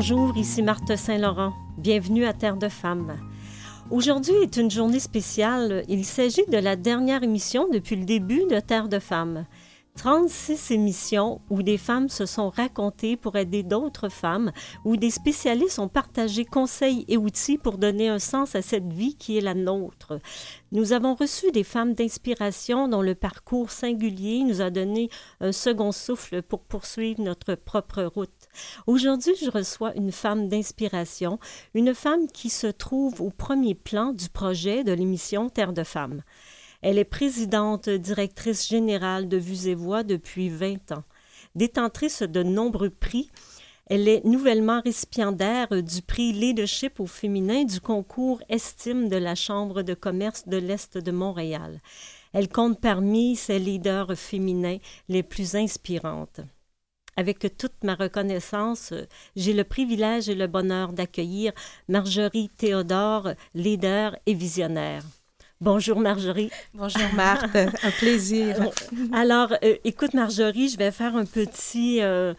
[0.00, 1.54] Bonjour, ici Marthe Saint-Laurent.
[1.76, 3.16] Bienvenue à Terre de Femmes.
[3.90, 5.82] Aujourd'hui est une journée spéciale.
[5.88, 9.44] Il s'agit de la dernière émission depuis le début de Terre de Femmes.
[9.96, 14.52] 36 émissions où des femmes se sont racontées pour aider d'autres femmes,
[14.84, 19.16] où des spécialistes ont partagé conseils et outils pour donner un sens à cette vie
[19.16, 20.20] qui est la nôtre.
[20.70, 25.90] Nous avons reçu des femmes d'inspiration dont le parcours singulier nous a donné un second
[25.90, 28.37] souffle pour poursuivre notre propre route.
[28.86, 31.38] Aujourd'hui, je reçois une femme d'inspiration,
[31.74, 36.22] une femme qui se trouve au premier plan du projet de l'émission Terre de femmes.
[36.80, 41.04] Elle est présidente directrice générale de Vues et Voix depuis 20 ans.
[41.54, 43.30] Détentrice de nombreux prix,
[43.86, 49.82] elle est nouvellement récipiendaire du prix Leadership au féminin du concours Estime de la Chambre
[49.82, 51.80] de commerce de l'Est de Montréal.
[52.34, 54.76] Elle compte parmi ses leaders féminins
[55.08, 56.42] les plus inspirantes.
[57.18, 58.94] Avec toute ma reconnaissance,
[59.34, 61.50] j'ai le privilège et le bonheur d'accueillir
[61.88, 65.02] Marjorie Théodore, leader et visionnaire.
[65.60, 66.50] Bonjour Marjorie.
[66.74, 68.70] Bonjour Marthe, un plaisir.
[69.12, 72.34] Alors, euh, écoute Marjorie, je vais faire un petit, euh,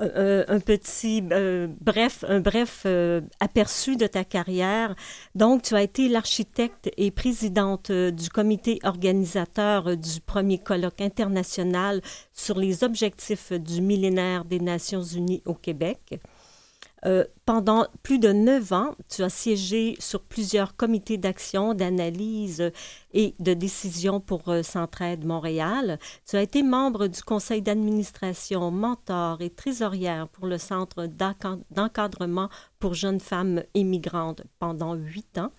[0.00, 2.86] euh, un petit bref, un bref
[3.40, 4.94] aperçu de ta carrière.
[5.34, 12.00] Donc, tu as été l'architecte et présidente du comité organisateur du premier colloque international
[12.32, 16.20] sur les objectifs du millénaire des Nations Unies au Québec.
[17.06, 22.70] Euh, pendant plus de neuf ans, tu as siégé sur plusieurs comités d'action, d'analyse
[23.14, 25.98] et de décision pour euh, Centraide Montréal.
[26.28, 31.06] Tu as été membre du conseil d'administration, mentor et trésorière pour le Centre
[31.70, 35.52] d'encadrement pour jeunes femmes immigrantes pendant huit ans.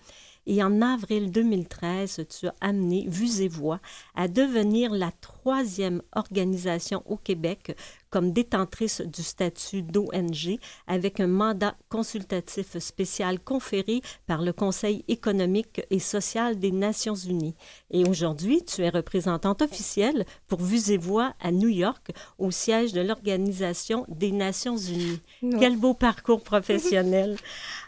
[0.46, 3.78] Et en avril 2013, tu as amené Vues et Voix
[4.16, 7.76] à devenir la troisième organisation au Québec
[8.12, 15.80] comme détentrice du statut d'ONG avec un mandat consultatif spécial conféré par le Conseil économique
[15.90, 17.56] et social des Nations unies.
[17.90, 22.92] Et aujourd'hui, tu es représentante officielle pour Vues et Voix à New York au siège
[22.92, 25.20] de l'Organisation des Nations unies.
[25.58, 27.36] Quel beau parcours professionnel.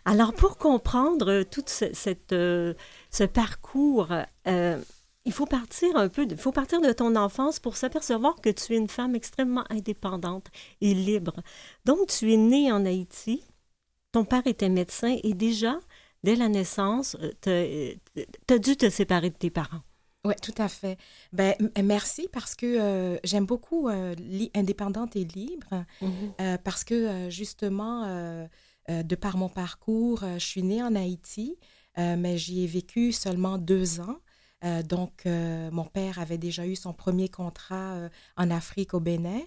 [0.06, 2.74] Alors, pour comprendre tout cette, euh,
[3.10, 4.08] ce parcours,
[4.46, 4.78] euh,
[5.24, 8.74] il faut partir un peu, il faut partir de ton enfance pour s'apercevoir que tu
[8.74, 10.48] es une femme extrêmement indépendante
[10.80, 11.34] et libre.
[11.84, 13.42] Donc, tu es née en Haïti,
[14.12, 15.80] ton père était médecin et déjà,
[16.22, 17.94] dès la naissance, euh,
[18.46, 19.80] tu as, dû te séparer de tes parents.
[20.26, 20.98] Oui, tout à fait.
[21.32, 24.14] Ben, merci parce que euh, j'aime beaucoup euh,
[24.54, 26.58] indépendante et libre, mm-hmm.
[26.58, 28.06] parce que justement,
[28.88, 31.58] de par mon parcours, je suis née en Haïti,
[31.96, 34.18] mais j'y ai vécu seulement deux ans.
[34.64, 39.00] Euh, donc, euh, mon père avait déjà eu son premier contrat euh, en Afrique, au
[39.00, 39.40] Bénin.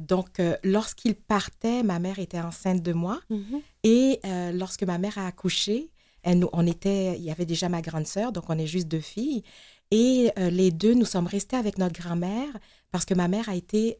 [0.00, 3.20] donc, lorsqu'il partait, ma mère était enceinte de moi.
[3.30, 3.62] Mm-hmm.
[3.84, 4.20] Et
[4.52, 5.90] lorsque ma mère a accouché,
[6.22, 9.00] elle, on était, il y avait déjà ma grande sœur, donc on est juste deux
[9.00, 9.44] filles.
[9.92, 12.52] Et les deux, nous sommes restés avec notre grand-mère
[12.90, 13.98] parce que ma mère a été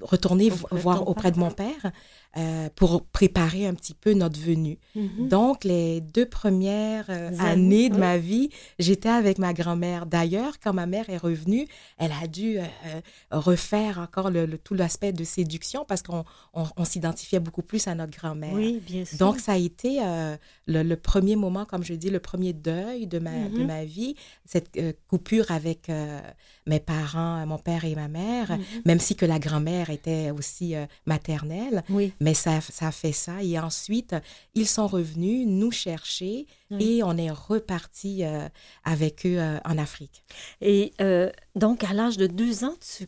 [0.00, 1.92] retourner voir auprès de mon père
[2.36, 4.78] euh, pour préparer un petit peu notre venue.
[4.96, 5.28] Mm-hmm.
[5.28, 8.50] Donc, les deux premières euh, années de ma vie,
[8.80, 10.04] j'étais avec ma grand-mère.
[10.04, 12.62] D'ailleurs, quand ma mère est revenue, elle a dû euh,
[13.30, 16.24] refaire encore le, tout l'aspect de séduction parce qu'on
[16.54, 18.52] on, s'identifiait beaucoup plus à notre grand-mère.
[18.52, 19.16] Oui, bien sûr.
[19.18, 20.00] Donc, ça a été
[20.66, 23.66] le, premier moment, comme je dis, le premier deuil de ma, de mm-hmm.
[23.66, 25.88] ma vie, cette coupure avec
[26.66, 28.82] mes parents, mon père et ma mère, mm-hmm.
[28.86, 30.74] même si que la grand-mère était aussi
[31.06, 31.84] maternelle.
[31.88, 32.12] Oui.
[32.24, 33.42] Mais ça, ça a fait ça.
[33.42, 34.16] Et ensuite,
[34.54, 36.46] ils sont revenus nous chercher
[36.80, 38.48] et on est reparti euh,
[38.82, 40.24] avec eux euh, en Afrique.
[40.62, 40.94] Et
[41.54, 43.06] donc, à l'âge de deux ans, tu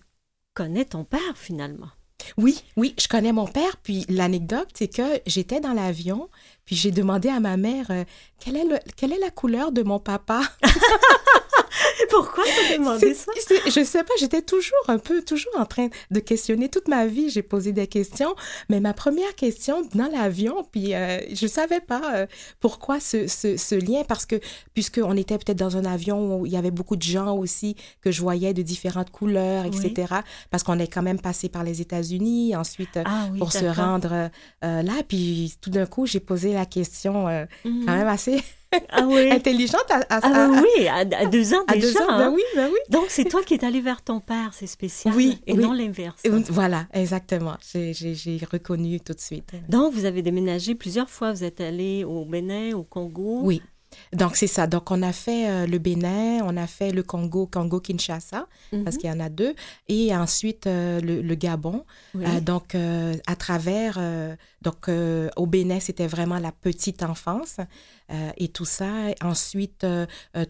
[0.53, 1.88] connais ton père finalement?
[2.37, 3.78] Oui, oui, je connais mon père.
[3.82, 6.28] Puis l'anecdote, c'est que j'étais dans l'avion,
[6.66, 7.86] puis j'ai demandé à ma mère
[8.39, 10.42] quelle, est le, quelle est la couleur de mon papa.
[12.10, 13.33] Pourquoi tu as demandé ça?
[13.66, 16.68] Je sais pas, j'étais toujours un peu, toujours en train de questionner.
[16.68, 18.34] Toute ma vie, j'ai posé des questions,
[18.68, 22.27] mais ma première question dans l'avion, puis euh, je savais pas euh,
[22.60, 24.36] pourquoi ce, ce, ce, lien, parce que
[24.74, 28.10] puisqu'on était peut-être dans un avion où il y avait beaucoup de gens aussi que
[28.10, 30.15] je voyais de différentes couleurs, etc.,
[30.51, 34.30] parce qu'on est quand même passé par les États-Unis, ensuite ah pour se rendre
[34.65, 37.24] euh, là, puis tout d'un coup, j'ai posé la question
[37.65, 37.84] quand mhm.
[37.86, 38.42] même assez
[38.91, 39.30] ah oui.
[39.33, 41.86] intelligente à, ah oui, à, deux ans déjà.
[41.86, 42.33] Deux ans, ben hein.
[42.34, 42.78] oui, ben oui.
[42.91, 45.15] Donc, c'est toi qui es allé vers ton père, c'est spécial.
[45.15, 45.41] Oui.
[45.47, 46.22] Et non l'inverse.
[46.48, 47.57] Voilà, exactement.
[47.63, 49.53] J'ai reconnu tout de suite.
[49.68, 51.33] Donc, vous avez déménagé plusieurs fois.
[51.33, 53.41] Vous êtes allé au Bénin, au Congo.
[53.42, 53.63] Oui.
[54.13, 54.66] Donc, c'est ça.
[54.66, 58.47] Donc, on a fait euh, le Bénin, on a fait le Congo, Congo-Kinshasa,
[58.84, 59.01] parce Mhm.
[59.01, 59.54] qu'il y en a deux,
[59.89, 61.84] et ensuite euh, le, le Gabon.
[62.15, 62.25] Oui.
[62.27, 63.98] Euh, donc, à travers,
[64.63, 64.89] donc,
[65.37, 67.57] au Bénin, c'était vraiment la petite enfance
[68.37, 68.89] et tout ça.
[69.22, 69.84] Ensuite,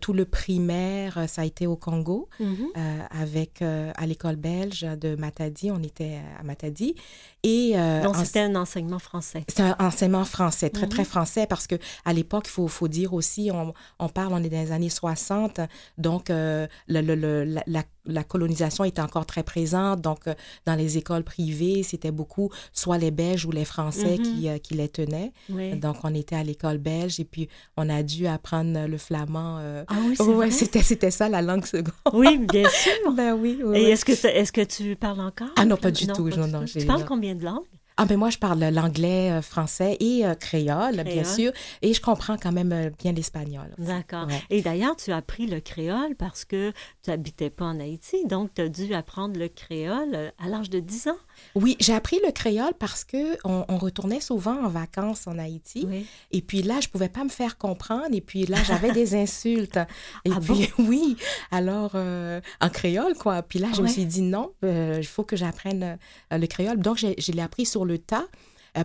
[0.00, 2.66] tout le primaire, ça a été au Congo, Mhm.
[3.10, 5.70] avec, à l'école belge de Matadi.
[5.70, 6.94] On était à Matadi.
[7.42, 7.72] Et,
[8.02, 9.44] Donc, en- c'était un enseignement français.
[9.48, 10.90] c'est un enseignement français, très, Mhm.
[10.90, 14.42] très français, parce que à l'époque, il faut, faut dire aussi, on, on parle, on
[14.42, 15.60] est dans les années 60,
[15.98, 17.60] donc euh, le, le- le-
[18.08, 20.00] la, colonisation était encore très présente.
[20.00, 20.34] Donc, euh,
[20.64, 24.74] dans les écoles privées, c'était beaucoup soit les Belges ou les Français qui, euh, qui
[24.74, 25.32] les tenaient.
[25.50, 25.76] Oui.
[25.76, 29.58] Donc, on était à l'école belge et puis on a dû apprendre le flamand.
[29.58, 31.92] euh, Ah oui, c'est ouais, c'était, ça la langue seconde.
[32.12, 32.92] Oui, bien sûr.
[33.16, 33.78] ben oui, oui.
[33.78, 33.90] Et oui.
[33.90, 35.48] est-ce que, tu- est-ce que tu parles encore?
[35.56, 36.78] Ah non, pas du tout, pas non, du non, tout.
[36.78, 37.64] Tu parles combien de langues?
[37.98, 41.50] Ah, ben moi, je parle l'anglais, euh, français et euh, créole, bien sûr.
[41.80, 43.74] Et je comprends quand même euh, bien l'espagnol.
[43.78, 44.26] D'accord.
[44.26, 44.42] Ouais.
[44.50, 46.72] Et d'ailleurs, tu as appris le créole parce que
[47.02, 50.68] tu n'habitais pas en Haïti, donc tu as dû apprendre le créole euh, à l'âge
[50.68, 51.16] de 10 ans.
[51.54, 55.86] Oui, j'ai appris le créole parce que on, on retournait souvent en vacances en Haïti.
[55.88, 56.06] Oui.
[56.32, 58.12] Et puis là, je pouvais pas me faire comprendre.
[58.12, 59.78] Et puis là, j'avais des insultes.
[60.24, 61.16] Et Ah puis, oui,
[61.50, 63.42] alors, euh, en créole, quoi.
[63.42, 65.98] Puis là, je me suis dit, non, euh, il faut que j'apprenne
[66.32, 66.78] euh, le créole.
[66.78, 68.26] Donc, je l'ai appris sur le tas.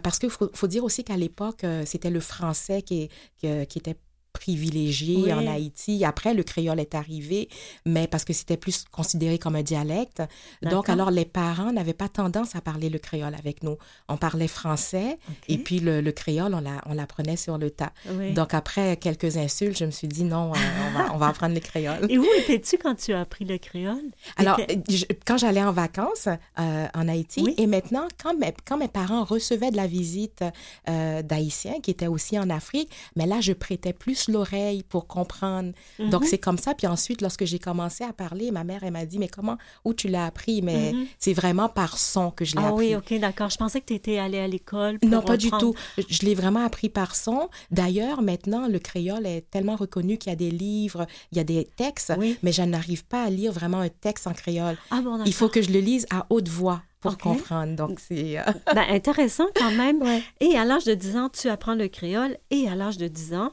[0.04, 3.97] parce qu'il faut, faut dire aussi qu'à l'époque, c'était le français qui, qui, qui était
[4.42, 5.34] privilégié Oui.
[5.34, 6.04] en Haïti.
[6.04, 7.48] Après, le créole est arrivé,
[7.86, 10.22] mais parce que c'était plus considéré comme un dialecte.
[10.64, 13.78] Donc, alors, les parents n'avaient pas tendance à parler le créole avec nous.
[14.10, 15.18] On parlait français
[15.48, 17.92] et puis le, le créole, on la- on l'apprenait sur le tas.
[18.10, 18.34] Oui.
[18.34, 20.58] Donc, après quelques insultes, je me suis dit non, euh,
[20.88, 22.08] on, va, on va apprendre le créole.
[22.10, 24.10] Et où étais-tu quand tu as appris le créole?
[24.38, 26.28] Alors, euh, je- quand j'allais en vacances
[26.60, 27.54] euh, en Haïti, Oui.
[27.58, 30.44] et maintenant, quand mes, quand mes parents recevaient de la visite
[30.90, 35.72] euh, d'Haïtiens qui étaient aussi en Afrique, mais là, je prêtais plus l'oreille pour comprendre.
[36.00, 36.28] Donc, Mhm.
[36.28, 36.74] c'est comme ça.
[36.74, 39.94] Puis ensuite, lorsque j'ai commencé à parler, ma mère, elle m'a dit, mais comment, où
[39.94, 40.62] tu l'as appris?
[40.62, 41.06] Mais Mhm.
[41.19, 42.88] c'est vraiment par son que je l'ai Ah appris.
[42.88, 43.50] oui, OK, d'accord.
[43.50, 44.98] Je pensais que tu étais allée à l'école.
[45.04, 45.75] Non, pas du tout.
[46.10, 47.50] Je l'ai vraiment appris par son.
[47.69, 51.44] D'ailleurs, maintenant, le créole est tellement reconnu qu'il y a des livres, il y a
[51.44, 52.38] des textes, Oui.
[52.44, 54.78] mais je n'arrive pas à lire vraiment un texte en créole.
[54.89, 57.75] Ah bon, Il faut que je le lise à haute voix pour comprendre.
[57.75, 58.38] Donc, c'est...
[58.38, 58.44] euh,
[58.75, 60.01] Ben, intéressant quand même.
[60.01, 60.22] Ouais.
[60.39, 63.33] Et à l'âge de 10 ans, tu apprends le créole et à l'âge de 10
[63.33, 63.51] ans,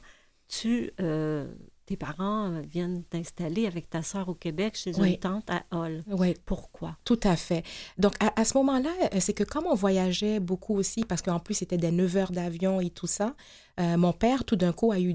[0.48, 1.46] tu, euh,
[1.86, 5.12] tes parents viennent t'installer avec ta sœur au Québec chez Oui.
[5.12, 6.02] une tante à Hall.
[6.06, 6.96] Ouais, Pourquoi?
[7.04, 7.62] tout à fait.
[7.96, 11.38] Donc, à, à ce moment-là, euh, c'est que comme on voyageait beaucoup aussi, parce qu'en
[11.38, 13.34] plus, c'était des 9 heures d'avion et tout ça,
[13.80, 15.14] euh, mon père, tout d'un coup, a eu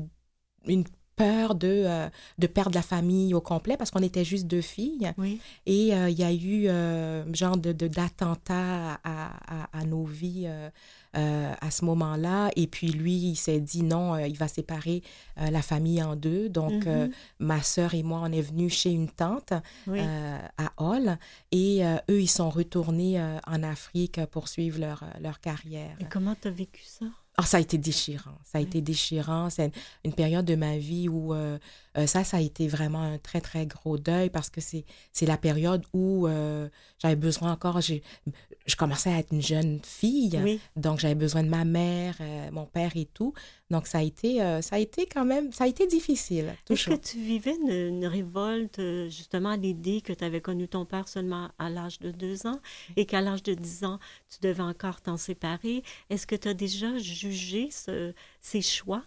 [0.68, 0.84] une
[1.16, 5.12] peur de, euh, de perdre la famille au complet parce qu'on était juste deux filles.
[5.18, 5.40] Oui.
[5.66, 9.32] Et euh, il y a eu euh, genre de, d'attentat à,
[9.64, 12.50] à, à nos vies euh, à ce moment-là.
[12.56, 15.04] Et puis lui, il s'est dit non, il va séparer
[15.38, 16.50] la famille en deux.
[16.50, 16.88] Donc, Mhm.
[16.88, 17.08] euh,
[17.40, 19.54] ma sœur et moi, on est venus chez une tante
[19.88, 20.00] Oui.
[20.00, 21.18] à Hall.
[21.52, 25.96] Et eux, ils sont retournés en Afrique pour suivre leur, leur carrière.
[26.00, 27.06] Et comment tu as vécu ça?
[27.38, 28.38] Ah, ça a été déchirant.
[28.44, 29.50] Ça a été déchirant.
[29.50, 29.72] C'est une,
[30.06, 31.58] une période de ma vie où euh,
[31.98, 34.86] euh, ça, ça a été vraiment un très, très gros deuil parce que c'est,
[35.22, 36.68] la période où euh,
[37.02, 40.40] j'avais besoin encore, je commençais à être une jeune fille.
[40.44, 40.60] Oui.
[40.76, 43.34] Donc, j'avais besoin de ma mère, euh, mon père et tout.
[43.70, 46.54] Donc, ça a été, ça a été quand même, ça a été difficile.
[46.70, 48.80] Est-ce que tu vivais une, une révolte
[49.10, 52.60] justement à l'idée que tu avais connu ton père seulement à l'âge de 2 ans
[52.96, 55.84] et qu'à l'âge de 10 ans, tu devais encore t'en séparer?
[56.10, 59.04] Est-ce que tu as déjà jugé ce- ces choix?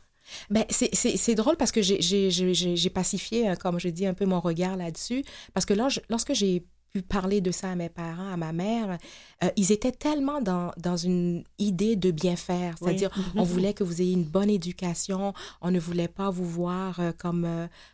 [0.50, 4.76] Ben, c'est, drôle parce que j'ai, pacifié, euh, comme je dis, un peu mon regard
[4.76, 5.24] là-dessus.
[5.54, 8.52] Parce que là, je- lorsque j'ai pu parler de ça à mes parents, à ma
[8.52, 8.96] mère,
[9.44, 12.74] euh, ils étaient tellement dans, dans une idée de bien faire.
[12.80, 12.88] Oui.
[12.88, 15.34] C'est-à-dire, on voulait que vous ayez une bonne éducation.
[15.60, 17.46] On ne voulait pas vous voir euh, comme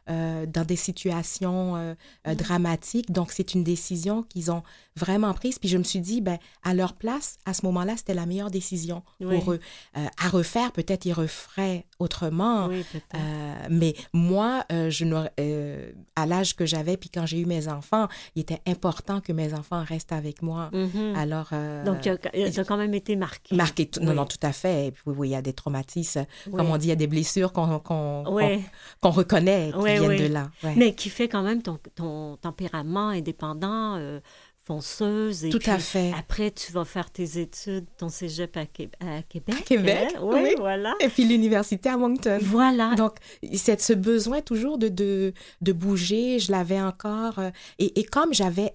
[0.08, 3.10] euh, dans des situations euh, dramatiques.
[3.10, 4.62] Donc, c'est une décision qu'ils ont
[4.96, 5.58] vraiment prise.
[5.58, 8.50] Puis je me suis dit, ben, à leur place, à ce moment-là, c'était la meilleure
[8.50, 9.38] décision Oui.
[9.38, 9.60] pour eux.
[9.96, 12.66] Euh, à refaire, peut-être ils referaient autrement.
[12.68, 12.84] Oui.
[13.14, 15.04] Euh, mais moi, euh, je
[15.40, 19.32] euh, à l'âge que j'avais, puis quand j'ai eu mes enfants, il était important que
[19.32, 20.70] mes enfants restent avec moi.
[20.72, 21.14] Mhm.
[21.16, 23.54] Alors, euh, Donc, tu as quand même été marqué.
[23.56, 24.86] marqué, tout- non, non, tout à fait.
[24.86, 26.24] Et puis, oui, il y a des traumatismes.
[26.50, 28.24] Comme on dit, il y a des blessures qu'on qu'on-
[29.00, 30.50] qu'on reconnaît, qui viennent de là.
[30.62, 30.74] Ouais.
[30.76, 33.96] Mais qui fait quand même ton, ton tempérament indépendant,
[34.80, 35.32] euh.
[35.42, 36.12] Et Tout à fait.
[36.18, 39.54] Après, tu vas faire tes études, ton cégep à, Qué- à Québec.
[39.58, 40.20] À Québec, hein?
[40.22, 40.54] Oui, oui.
[40.58, 40.94] voilà.
[41.00, 42.38] Et puis l'université à Moncton.
[42.42, 42.94] Voilà.
[42.94, 43.16] Donc,
[43.54, 47.38] c'est ce besoin toujours de, de, de bouger, je l'avais encore.
[47.38, 48.74] euh, Et, et comme j'avais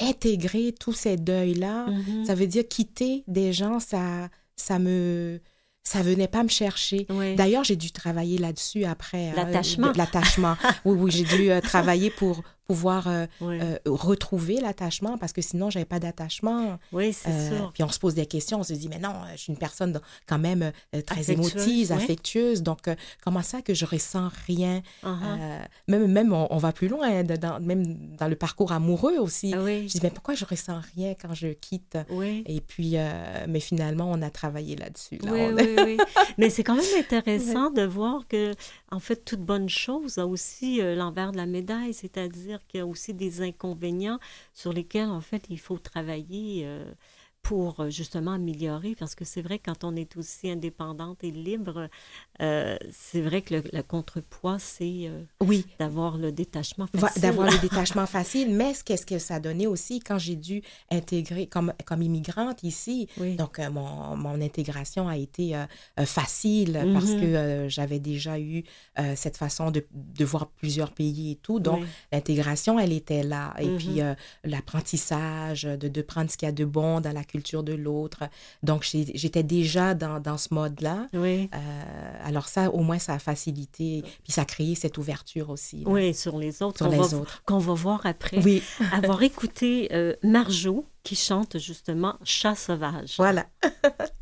[0.00, 2.24] intégré tous ces deuils-là, Mhm.
[2.24, 5.40] ça veut dire quitter des gens, ça, ça me...
[5.82, 7.06] ça venait pas me chercher.
[7.36, 9.30] D'ailleurs, j'ai dû travailler là-dessus après.
[9.30, 9.92] Hein, l'attachement.
[9.96, 10.54] L'attachement.
[10.84, 15.86] oui, oui, j'ai dû travailler pour pouvoir euh, euh, retrouver l'attachement parce que sinon, j'avais
[15.86, 16.78] pas d'attachement.
[16.92, 17.72] Oui, c'est euh, sûr.
[17.72, 19.98] Puis on se pose des questions, on se dit, mais non, je suis une personne
[20.26, 20.70] quand même
[21.06, 22.62] très émotive, affectueuse.
[22.62, 22.90] Donc,
[23.24, 24.82] comment ça que je ressens rien?
[25.02, 25.66] Uh-huh.
[25.88, 29.54] même, même on, va plus loin, dans, même dans le parcours amoureux aussi.
[29.54, 31.96] Ah je dis, mais pourquoi je ressens rien quand je quitte?
[32.44, 32.96] Et puis,
[33.48, 35.18] mais finalement, on a travaillé là-dessus.
[35.24, 35.96] oui, oui, oui.
[36.38, 38.52] mais c'est quand même intéressant de voir que,
[38.90, 42.86] en fait, toute bonne chose a aussi l'envers de la médaille, c'est-à-dire qu'il y a
[42.86, 44.18] aussi des inconvénients
[44.54, 46.62] sur lesquels, en fait, il faut travailler.
[46.64, 46.92] Euh,
[47.48, 51.88] pour euh, justement améliorer, parce que c'est vrai, quand on est aussi indépendante et libre,
[52.42, 55.64] euh, c'est vrai que le, contrepoids, c'est euh, oui.
[55.78, 57.22] d'avoir le détachement facile.
[57.22, 61.46] D'avoir le détachement facile, mais qu'est-ce que ça a donné aussi quand j'ai dû intégrer
[61.46, 63.08] comme, comme immigrante ici.
[63.38, 65.54] Donc, mon, mon, intégration a été
[66.04, 67.20] facile parce mm-hmm.
[67.20, 68.62] que j'avais déjà eu
[69.16, 71.60] cette façon de, de, voir plusieurs pays et tout.
[71.60, 73.54] Donc, l'intégration, elle était là.
[73.58, 74.16] Et puis, mm-hmm.
[74.44, 78.24] l'apprentissage, de, de prendre ce qu'il y a de bon dans la culture de l'autre.
[78.62, 81.06] Donc, j'étais déjà dans, dans ce mode-là.
[81.12, 81.48] Oui.
[81.54, 85.82] Euh, alors ça, au moins, ça a facilité, puis ça a créé cette ouverture aussi.
[85.86, 86.78] Oui, sur les autres.
[86.78, 87.42] Sur les autres.
[87.44, 88.42] Qu'on va voir après.
[88.42, 88.62] Oui.
[88.92, 93.14] Avoir écouté euh, Marjo qui chante justement Chat sauvage.
[93.16, 93.46] Voilà.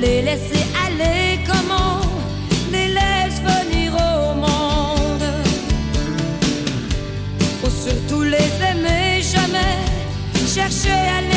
[0.00, 2.00] les laisser aller comment
[2.72, 5.26] les laisse venir au monde?
[7.60, 9.76] Faut surtout les aimer jamais,
[10.54, 11.29] chercher à les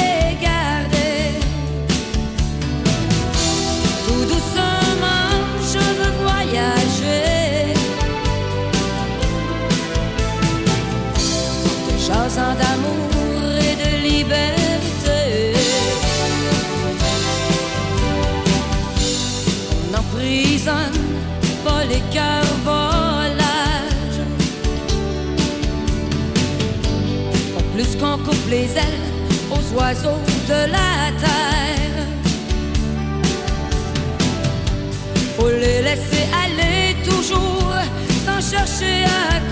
[28.54, 29.06] les ailes
[29.56, 30.94] aux oiseaux de la
[31.24, 32.06] terre.
[35.36, 37.74] Faut les laisser aller toujours
[38.26, 39.43] sans chercher à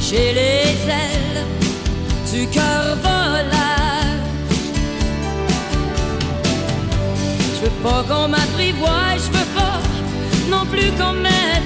[0.00, 1.44] J'ai les ailes
[2.32, 4.24] du cœur volage.
[7.54, 9.80] Je veux pas qu'on m'apprivoie, je veux pas
[10.48, 11.57] non plus qu'on m'aime.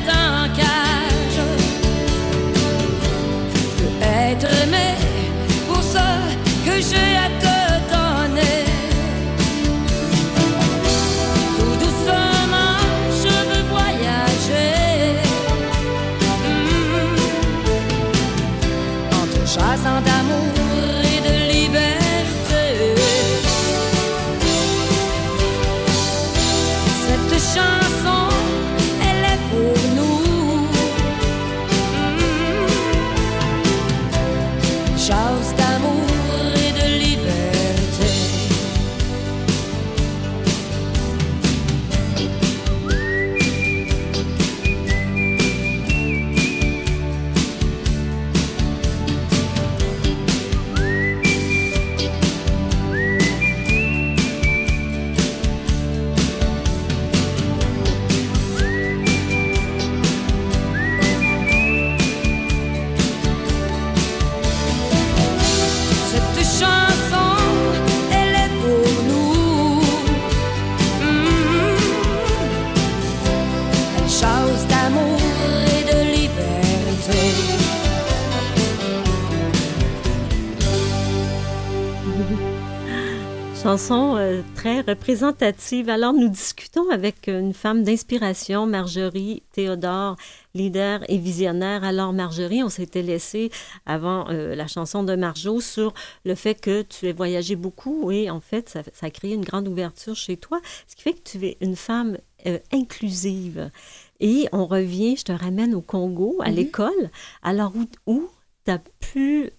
[83.63, 85.89] Chanson euh, très représentative.
[85.89, 90.17] Alors, nous discutons avec une femme d'inspiration, Marjorie Théodore,
[90.53, 91.85] leader et visionnaire.
[91.85, 93.53] Alors, Marjorie, on s'était laissé
[93.87, 98.31] avant euh, la chanson de Marjo sur le fait que tu as voyagé beaucoup et
[98.31, 101.47] en fait, ça, a créé une grande ouverture chez toi, ce qui fait que tu
[101.47, 103.71] es une femme euh, inclusive.
[104.19, 106.55] Et on revient, je te ramène au Congo, à mm-hmm.
[106.55, 107.11] l'école.
[107.45, 108.29] Alors, où, où
[108.65, 109.51] tu as pu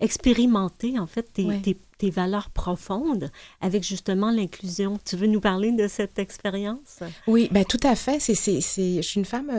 [0.00, 3.30] expérimenter, en fait, tes, tes tes valeurs profondes
[3.60, 4.98] avec justement l'inclusion.
[5.04, 6.98] Tu veux nous parler de cette expérience?
[7.28, 8.18] Oui, ben tout à fait.
[8.18, 9.52] C'est, c'est, c'est, je suis une femme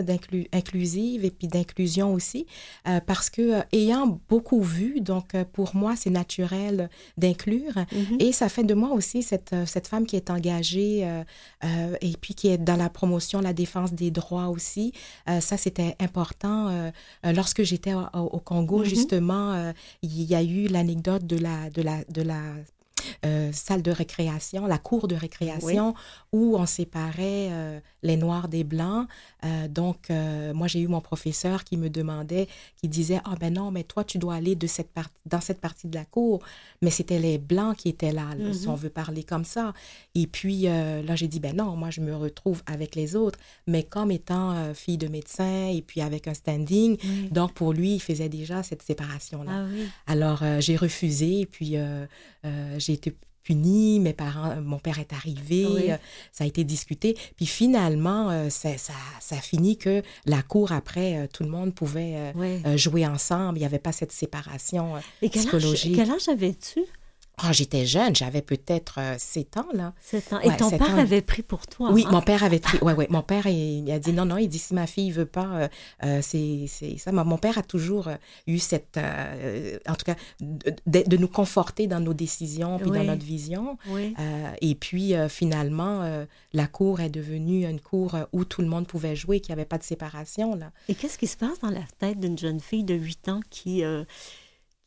[0.51, 2.45] inclusive et puis d'inclusion aussi
[2.85, 8.21] euh, parce que euh, ayant beaucoup vu, donc euh, pour moi, c'est naturel d'inclure mm-hmm.
[8.21, 11.07] et ça fait de moi aussi cette, cette femme qui est engagée
[12.01, 14.91] et puis qui est dans la promotion, la défense des droits aussi.
[15.39, 16.91] ça, c'était important.
[17.23, 18.89] lorsque j'étais au, Congo, mm-hmm.
[18.89, 22.72] justement, il y a eu l'anecdote de la, de la, de la la
[23.25, 25.93] euh, salle de récréation, la cour de récréation,
[26.31, 29.07] où on séparait euh, les noirs des blancs.
[29.45, 30.09] Euh, donc,
[30.53, 34.03] moi, j'ai eu mon professeur qui me demandait, qui disait, ah ben non, mais toi,
[34.03, 34.89] tu dois aller de cette
[35.25, 36.41] dans cette partie de la cour.
[36.81, 38.77] Mais c'était les blancs qui étaient là, si on mm-hmm.
[38.77, 39.73] veut parler comme ça.
[40.15, 43.83] Et puis, là, j'ai dit, ben non, moi, je me retrouve avec les autres, mais
[43.83, 46.97] comme étant fille de médecin et puis avec un standing.
[47.31, 49.65] Donc, pour lui, il faisait déjà cette séparation-là.
[49.65, 51.77] Ah Alors, j'ai refusé et puis
[52.45, 55.97] euh, j'ai été punie, mes parents, mon père est arrivé, euh,
[56.31, 57.17] ça a été discuté.
[57.35, 61.73] Puis finalement, euh, ça, ça, ça, a fini que la cour, après, tout le monde
[61.73, 62.33] pouvait
[62.77, 63.57] jouer ensemble.
[63.57, 65.95] Il n'y avait pas cette séparation Et psychologique.
[65.95, 66.85] quel âge avais-tu?
[67.41, 69.93] Oh, j'étais jeune, j'avais peut-être 7 ans, là.
[70.01, 70.39] 7 ans.
[70.41, 71.89] Et ton père avait pris pour toi.
[71.91, 72.11] Oui, hein?
[72.11, 72.77] mon père avait pris.
[72.83, 73.05] Oui, oui.
[73.09, 75.47] Mon père, il, a dit non, non, il dit si ma fille ne veut pas,
[75.47, 75.67] euh,
[76.03, 76.67] euh, c'est
[76.97, 77.11] ça.
[77.11, 78.15] Mon père a toujours euh,
[78.45, 78.99] eu cette.
[78.99, 83.77] en tout cas, de, nous conforter dans nos décisions puis dans notre vision.
[83.87, 84.13] Oui.
[84.61, 89.39] et puis, finalement, la cour est devenue une cour où tout le monde pouvait jouer,
[89.39, 90.71] qu'il n'y avait pas de séparation, là.
[90.87, 93.83] Et qu'est-ce qui se passe dans la tête d'une jeune fille de 8 ans qui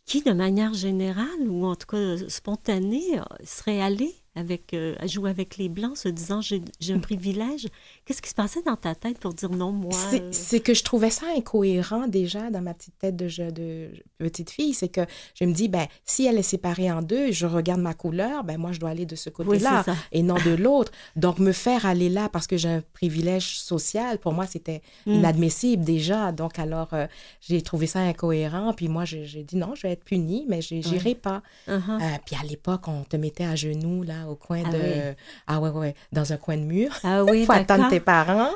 [0.07, 5.57] qui, de manière générale, ou en tout cas spontanée, serait allée avec, euh, jouer avec
[5.57, 7.67] les Blancs, se disant j'ai un privilège.
[8.07, 9.91] Qu'est-ce qui se passait dans ta tête pour dire non, moi?
[10.31, 14.51] C'est euh, que je trouvais ça incohérent déjà dans ma petite tête de, de petite
[14.51, 14.75] fille.
[14.75, 15.01] C'est que
[15.35, 18.59] je me dis, ben, si elle est séparée en deux, je regarde ma couleur, ben,
[18.59, 20.93] moi, je dois aller de ce côté-là et non de l'autre.
[21.17, 25.15] Donc, me faire aller là parce que j'ai un privilège social, pour moi, c'était hmm.
[25.15, 26.31] inadmissible déjà.
[26.31, 27.09] Donc, alors, euh,
[27.41, 28.73] j'ai trouvé ça incohérent.
[28.73, 31.43] Puis moi, j'ai dit non, je vais être punie, mais je n'irai pas.
[31.69, 32.21] Uh-huh.
[32.25, 35.15] puis à l'époque, on te mettait à genoux, là, au coin ah de.
[35.49, 36.97] Ah ouais, ouais, dans un coin de mur.
[37.03, 38.51] Ah oui, Faut attendre tes parents,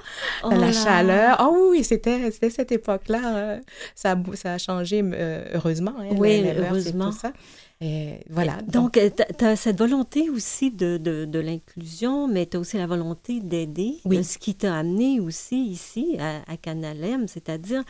[0.44, 1.36] oh la chaleur.
[1.38, 3.20] Ah oui, c'était cette époque-là.
[3.24, 3.60] Hein.
[3.94, 5.94] Ça, ça a changé, euh, heureusement.
[5.98, 7.12] Hein, oui, heureusement.
[7.12, 7.32] ça.
[7.80, 8.58] Et voilà.
[8.68, 12.76] Donc, euh, tu as cette volonté aussi de, de, de l'inclusion, mais tu as aussi
[12.76, 13.96] la volonté d'aider.
[14.04, 14.22] Oui.
[14.22, 17.82] Ce qui t'a amené aussi ici à, à Canalem, c'est-à-dire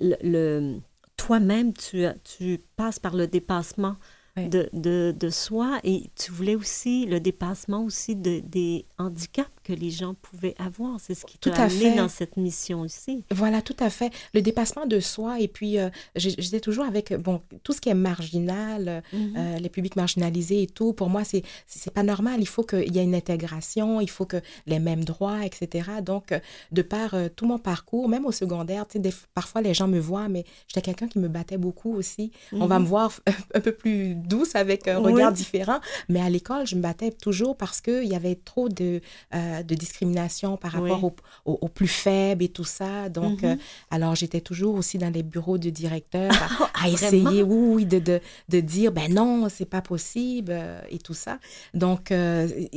[0.00, 0.76] le, le
[1.16, 3.96] toi-même, tu, tu passes par le dépassement
[4.36, 9.74] de, de, de, soi et tu voulais aussi le dépassement aussi de, des handicaps que
[9.74, 10.98] les gens pouvaient avoir.
[10.98, 13.24] C'est ce qui t'a amené dans cette mission aussi.
[13.30, 14.10] Voilà, tout à fait.
[14.32, 17.94] Le dépassement de soi et puis euh, j'étais toujours avec bon tout ce qui est
[17.94, 19.36] marginal, euh, mm-hmm.
[19.36, 20.94] euh, les publics marginalisés et tout.
[20.94, 22.40] Pour moi, c'est c'est pas normal.
[22.40, 25.90] Il faut qu'il y ait une intégration, il faut que les mêmes droits, etc.
[26.02, 26.32] Donc,
[26.72, 29.00] de par tout mon parcours, même au secondaire, sais,
[29.34, 32.32] parfois les gens me voient, mais j'étais quelqu'un qui me battait beaucoup aussi.
[32.52, 32.82] On va mm-hmm.
[32.82, 33.12] me voir
[33.54, 35.80] un peu plus douce avec un regard différent.
[36.08, 39.00] Mais à l'école, je me battais toujours parce qu'il y avait trop de,
[39.34, 41.12] euh, de discrimination par rapport
[41.44, 43.08] aux, plus faibles et tout ça.
[43.08, 43.58] Donc, euh, mhm.
[43.90, 48.20] alors j'étais toujours aussi dans les bureaux de directeur à, ah, essayer, oui, de, de,
[48.48, 51.38] de, dire, ben non, c'est pas possible euh, et tout ça.
[51.74, 52.12] Donc,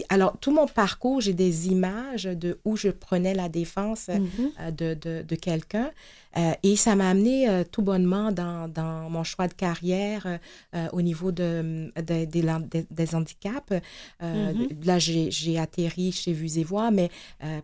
[0.10, 4.72] alors, tout mon parcours, j'ai des images de où je prenais la défense mhm.
[4.76, 5.92] de, de, de quelqu'un.
[6.38, 10.40] Euh, et ça m'a amené euh, tout bonnement dans, dans, mon choix de carrière
[10.74, 13.74] euh, au niveau de, des handicaps.
[14.22, 14.86] Mm-hmm.
[14.86, 17.10] Là, j'ai atterri chez Vues et Voix, mais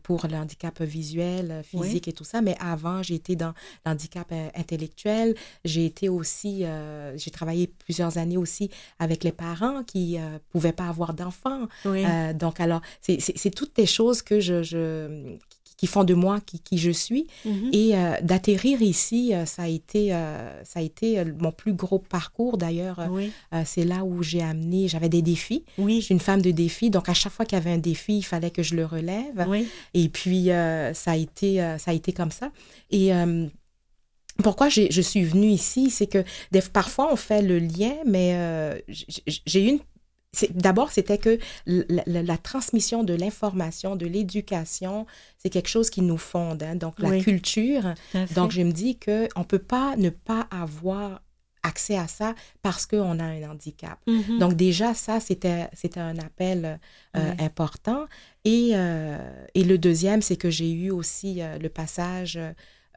[0.04, 2.41] pour le handicap visuel, physique et tout ça.
[2.41, 3.54] Mais avant, j'ai été dans
[3.86, 5.36] l'handicap intellectuel.
[5.63, 6.65] J'ai été aussi,
[7.15, 11.67] j'ai travaillé plusieurs années aussi avec les parents qui ne pouvaient pas avoir d'enfants.
[12.34, 15.38] donc, alors, c'est toutes des choses que je, je
[15.78, 17.28] qui font de moi qui, qui je suis.
[17.46, 17.70] Mm-hmm.
[17.72, 22.00] Et euh, d'atterrir ici, euh, ça a été, euh, ça a été mon plus gros
[22.00, 22.58] parcours.
[22.58, 23.00] D'ailleurs,
[23.66, 25.63] c'est là où j'ai amené, j'avais des défis.
[25.78, 26.00] Oui.
[26.00, 28.18] Je suis une femme de défis, donc à chaque fois qu'il y avait un défi,
[28.18, 29.46] il fallait que je le relève.
[29.48, 29.68] Oui.
[29.94, 32.52] Et puis, ça, a été, ça a été comme ça.
[32.90, 33.12] Et
[34.44, 38.84] pourquoi je suis venue ici, c'est que des, parfois on fait le lien, mais
[39.46, 39.80] j'ai une
[40.52, 45.06] d'abord, c'était que la, transmission de l'information, de l'éducation,
[45.38, 46.63] c'est quelque chose qui nous fonde.
[46.63, 46.76] Hein.
[46.76, 47.94] donc, la culture.
[48.36, 51.22] Donc, je me dis qu'on ne peut pas ne pas avoir
[51.68, 54.00] accès à ça parce qu'on a un handicap.
[54.08, 54.40] Mm-hmm.
[54.40, 56.80] Donc déjà, ça, c'était un appel
[57.16, 58.06] euh, important.
[58.46, 59.18] Et, euh,
[59.54, 62.40] et, le deuxième, c'est que j'ai eu aussi euh, le passage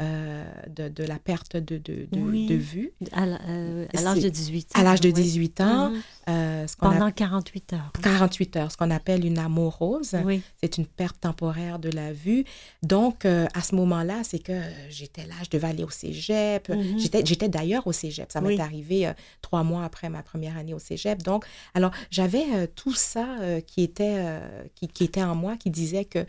[0.02, 2.92] euh, de, de, la perte de, de, de, vue.
[3.12, 4.80] À l'âge de 18 ans.
[4.80, 5.90] À l'âge de 18 ans.
[5.90, 6.00] Mm-hmm.
[6.28, 7.92] Euh, Pendant 48 heures.
[8.02, 10.16] 48 heures, ce qu'on appelle une amorose.
[10.24, 10.40] Oui.
[10.62, 12.44] C'est une perte temporaire de la vue.
[12.82, 14.58] Donc, euh, à ce moment-là, c'est que
[14.88, 16.68] j'étais là, je devais aller au cégep.
[16.68, 17.26] Mm-hmm.
[17.26, 18.32] J'étais d'ailleurs au cégep.
[18.32, 21.22] Ça m'est arrivé trois mois après ma première année au cégep.
[21.22, 23.26] Donc, alors, j'avais tout ça
[23.66, 24.40] qui, était,
[24.74, 26.24] qui, qui, était en moi, qui disait que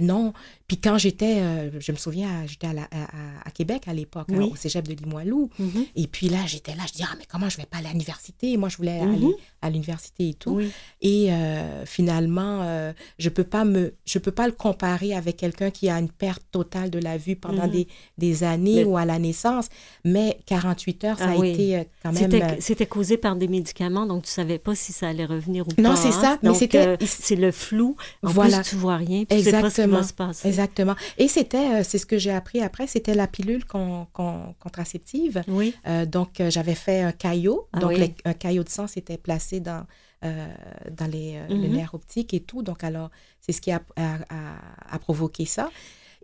[0.00, 0.32] non.
[0.66, 1.42] Puis quand j'étais,
[1.78, 5.50] je me souviens, j'étais à, Québec à l'époque, hein, au cégep de Limoilou.
[5.60, 5.86] Mm-hmm.
[5.96, 8.56] Et puis là, j'étais là, je dis, ah, mais comment je vais pas à l'université?
[8.56, 9.14] Moi, je voulais mm-hmm.
[9.14, 10.60] aller à l'université et tout.
[11.00, 15.70] Et euh, finalement, euh, je peux pas me, je peux pas le comparer avec quelqu'un
[15.70, 17.70] qui a une perte totale de la vue pendant mm-hmm.
[17.70, 19.68] des, des, années ou à la naissance.
[20.04, 22.56] Mais 48 heures, ça a ah été euh, quand même.
[22.60, 25.82] C'était causé par des médicaments, donc tu savais pas si ça allait revenir ou pas.
[25.82, 26.20] Non, c'est hein.
[26.20, 26.38] ça.
[26.42, 26.96] mais c'était.
[27.04, 27.96] c'est le flou.
[28.22, 28.60] En voilà.
[28.60, 29.24] plus, tu vois rien.
[29.30, 29.70] Exactement.
[29.74, 30.48] Ce qui va se passer.
[30.48, 30.96] Exactement.
[31.18, 35.42] Et c'était, c'est ce que j'ai appris après, c'était la pilule contraceptive.
[35.48, 35.74] Oui.
[36.06, 37.68] donc, j'avais fait un caillot.
[37.72, 39.84] Ah donc, un caillot de sang s'était placé dans,
[40.24, 40.46] euh,
[40.90, 41.68] dans les, euh, mm-hmm.
[41.68, 42.62] nerfs optiques et tout.
[42.62, 43.10] Donc, alors,
[43.42, 45.70] c'est ce qui a, a, provoqué ça.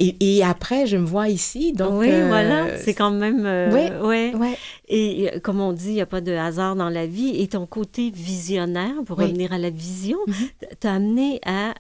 [0.01, 1.73] Et, et, après, je me vois ici.
[1.73, 3.43] Donc, oui, voilà, euh, c'est quand même.
[4.03, 4.59] oui, ouais.
[4.89, 7.41] Et comme on dit, il n'y a pas de hasard dans la vie.
[7.41, 10.77] Et ton côté visionnaire, pour revenir à la vision, mm-hmm.
[10.81, 11.75] t'a amené à,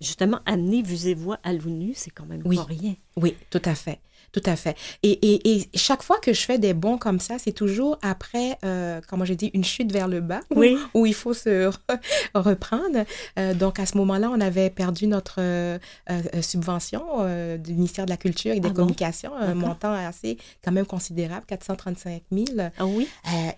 [0.00, 1.92] justement, amener Vues et Voix à l'ONU.
[1.94, 2.94] C'est quand même pas rien.
[3.16, 3.98] Oui, tout à fait.
[4.34, 4.76] Tout à fait.
[5.04, 8.58] Et, et, et, chaque fois que je fais des bons comme ça, c'est toujours après,
[8.64, 10.76] euh, comment j'ai dit, une chute vers le bas, oui.
[10.92, 11.70] où, il faut se
[12.34, 13.04] reprendre.
[13.38, 15.78] Euh, donc, à ce moment-là, on avait perdu notre euh,
[16.10, 17.04] euh, subvention
[17.58, 21.46] du ministère de la Culture et des ah Communications, un montant assez quand même considérable,
[21.46, 22.46] 435 000.
[22.76, 23.06] Ah oui?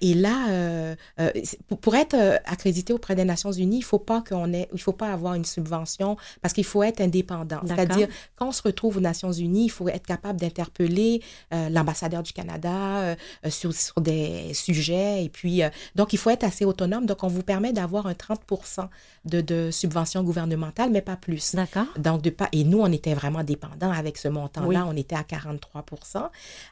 [0.03, 0.95] et là,
[1.69, 4.93] pour, pour, être accrédité auprès des Nations Unies, il faut pas qu'on ait, il faut
[4.93, 7.61] pas avoir une subvention parce qu'il faut être indépendant.
[7.67, 10.66] C'est-à-dire, quand on se retrouve aux Nations Unies, il faut être capable d'intervenir
[11.53, 15.25] euh, l'ambassadeur du Canada euh, euh, sur, sur, des sujets.
[15.25, 15.63] Et puis,
[15.95, 17.07] donc, il faut être assez autonome.
[17.07, 18.41] Donc, on vous permet d'avoir un 30
[19.25, 21.55] de, de subvention gouvernementale, mais pas plus.
[21.55, 21.87] D'accord.
[21.97, 24.87] Donc, de pas, et nous, on était vraiment dépendants avec ce montant-là.
[24.89, 25.85] On était à 43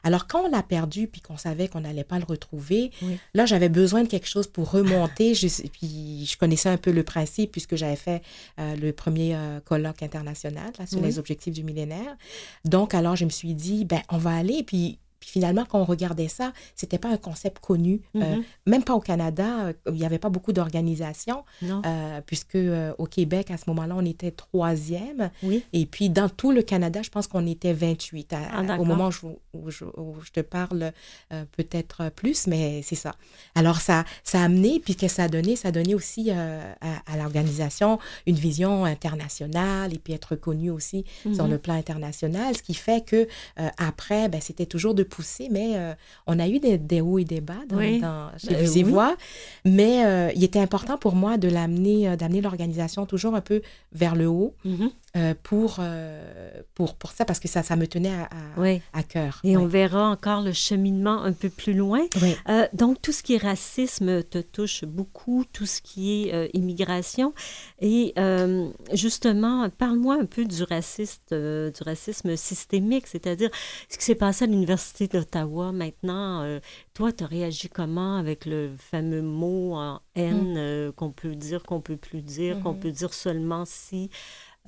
[0.03, 2.91] Alors, quand on l'a perdu, puis qu'on savait qu'on n'allait pas le retrouver,
[3.33, 5.33] là, j'avais besoin de quelque chose pour remonter.
[5.33, 8.21] je, puis, je connaissais un peu le principe puisque j'avais fait
[8.57, 12.15] le premier colloque international là, sur les objectifs du millénaire.
[12.63, 14.63] Donc, alors, je me suis dit, ben, on va aller.
[14.63, 18.43] Puis finalement, quand on regardait ça, c'était pas un concept connu, euh, mm-hmm.
[18.67, 22.57] même pas au Canada, euh, il n'y avait pas beaucoup d'organisations, euh, puisque
[22.97, 25.31] au Québec, à ce moment-là, on était troisième.
[25.43, 25.63] Oui.
[25.73, 29.09] Et puis, dans tout le Canada, je pense qu'on était 28 ah, au moment
[29.53, 29.85] où je,
[30.31, 30.91] te parle,
[31.29, 33.15] peut-être plus, mais c'est ça.
[33.55, 37.17] Alors, ça, ça a amené, puis que ça a donné, ça a donné aussi à,
[37.17, 41.49] l'organisation une vision internationale et puis être connu aussi sur mm-hmm.
[41.49, 43.27] le plan international, ce qui fait que
[43.77, 45.93] après, ben, c'était toujours de poussé, mais euh,
[46.27, 49.15] on a eu des, hauts et des bas dans, chez ben Voix.
[49.63, 53.61] Mais euh, il était important pour moi de l'amener, euh, d'amener l'organisation toujours un peu
[53.93, 54.53] vers le haut.
[54.65, 54.91] Mm-hmm.
[55.43, 58.29] Pour, euh, pour, pour ça, parce que ça, ça me tenait à,
[58.93, 59.39] à, cœur.
[59.45, 62.01] Et on verra encore le cheminement un peu plus loin.
[62.49, 67.33] Euh, donc, tout ce qui est racisme te touche beaucoup, tout ce qui est immigration.
[67.79, 68.13] Et
[68.91, 73.49] justement, parle-moi un peu du, raciste, du racisme systémique, c'est-à-dire
[73.89, 76.59] ce qui s'est passé à l'Université d'Ottawa maintenant.
[76.93, 80.91] toi, tu as réagi comment avec le fameux mot en haine mm.
[80.93, 82.79] qu'on peut dire, qu'on peut plus dire, qu'on mm-hmm.
[82.79, 84.09] peut dire seulement si...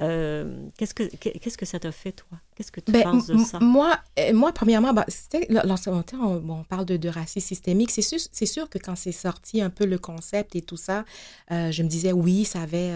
[0.01, 2.39] Euh, qu'est-ce, que, qu'est-ce que ça t'a fait, toi?
[2.58, 3.60] Qu'est-ce que tu ben, penses de ça?
[3.60, 8.46] Moi, euh, moi premièrement, bah, c'était, lorsqu'on on, on parle de, de, racisme systémique, c'est
[8.46, 11.06] sûr, que quand c'est sorti un peu le concept et tout ça,
[11.52, 12.93] euh, je me disais, oui, ça avait...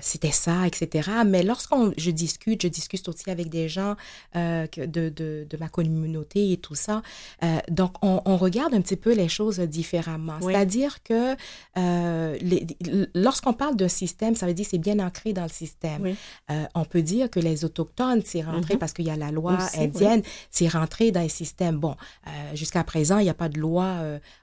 [0.00, 1.08] c'était ça, etc.
[1.24, 3.94] Mais lorsqu'on je discute, je discute aussi avec des gens
[4.34, 5.08] de, de,
[5.48, 7.02] de, ma communauté et tout ça,
[7.70, 10.40] donc on, on, regarde un petit peu les choses différemment.
[10.40, 11.36] C'est-à-dire que
[13.14, 16.16] lorsqu'on parle d'un système, ça veut dire que c'est bien ancré dans le système.
[16.50, 19.30] Euh, on peut dire que les Autochtones, c'est c'est rentré parce qu'il y a la
[19.30, 21.78] loi indienne, c'est rentré dans les systèmes.
[21.78, 21.96] Bon,
[22.54, 23.96] jusqu'à présent, il n'y a pas de loi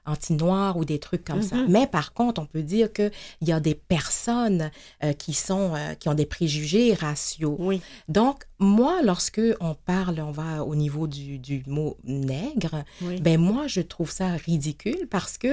[0.06, 1.56] anti-noir ou des trucs comme ça.
[1.68, 3.10] Mais par contre, on peut dire qu'il
[3.42, 4.70] y a des personnes
[5.18, 7.56] qui, sont, qui ont des préjugés raciaux.
[7.58, 7.80] Oui.
[8.08, 12.84] Donc, moi, lorsque on parle, on va au niveau du, du mot nègre,
[13.20, 15.48] ben moi, je trouve ça ridicule parce que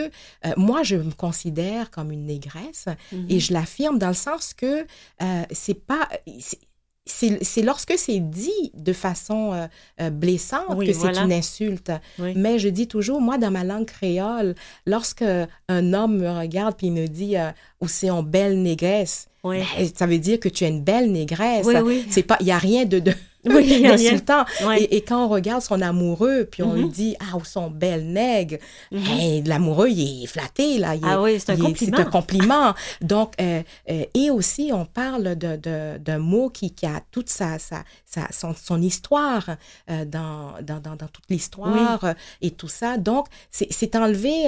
[0.46, 3.40] euh, moi, je me considère comme une négresse et mhm.
[3.40, 4.86] je l'affirme dans le sens que
[5.22, 6.10] euh, c'est pas
[7.06, 9.68] c'est lorsque c'est dit de façon euh,
[10.02, 11.92] euh, blessante que c'est une insulte.
[12.20, 15.24] Mais je dis toujours, moi, dans ma langue créole, lorsque
[15.68, 19.64] un homme me regarde puis me dit euh, ou c'est une belle négresse, ben,
[19.96, 21.68] ça veut dire que tu es une belle négresse.
[22.10, 23.04] C'est pas, il y a rien de
[23.50, 24.46] oui, insultant.
[24.78, 26.92] Et, et, quand on regarde son amoureux, puis on lui mm-hmm.
[26.92, 28.58] dit Ah, où sont belles nègres,
[28.92, 29.48] mm-hmm.
[29.48, 30.96] l'amoureux, il est flatté, là.
[31.04, 31.98] ah oui, c'est un, compliment.
[31.98, 32.74] C'est un compliment.
[33.02, 37.30] Donc, euh, euh, et aussi, on parle d'un de, de, mot qui, qui, a toute
[37.30, 39.50] sa, sa, sa son, son, histoire
[39.90, 42.98] euh, dans, dans, dans, dans, toute l'histoire et tout ça.
[42.98, 44.48] Donc, c'est enlevé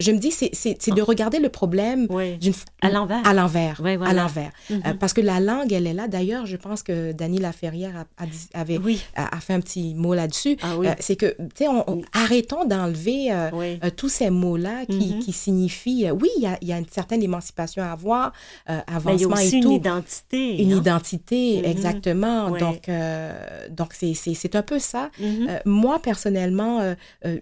[0.00, 2.08] je me dis, c'est de regarder le problème
[2.80, 3.26] à l'envers.
[3.26, 3.80] À l'envers.
[3.84, 4.50] À l'envers.
[4.70, 4.86] Mm-hmm.
[4.86, 6.08] Euh, parce que la langue, elle est là.
[6.08, 8.78] D'ailleurs, je pense que Dany Laferrière a, a, avait,
[9.14, 10.56] a, fait un petit mot là-dessus.
[10.62, 11.66] Ah euh, c'est que, tu sais,
[12.12, 16.78] arrêtons d'enlever euh, tous ces mots-là qui, qui, signifient, oui, il y a, y a,
[16.78, 18.32] une certaine émancipation à avoir,
[18.66, 19.70] avancement il y a aussi et tout.
[19.70, 20.62] une identité.
[20.62, 20.78] Une hein.
[20.78, 21.70] identité, mm-hmm.
[21.70, 22.50] exactement.
[22.50, 22.90] Donc,
[23.70, 25.10] donc c'est un peu ça.
[25.66, 26.94] moi, personnellement,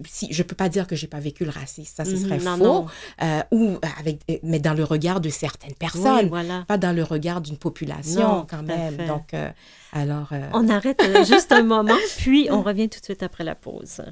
[0.06, 1.92] si, je ne peux pas dire que je n'ai pas vécu le racisme.
[1.94, 2.86] Ça, ce serait faux,
[3.22, 6.30] euh, ou avec, mais dans le regard de certaines personnes,
[6.66, 8.96] pas dans le regard d'une population quand même.
[9.06, 9.50] Donc, euh,
[9.92, 10.28] alors.
[10.32, 14.02] Euh, on arrête juste un moment, puis on revient tout de suite après la pause.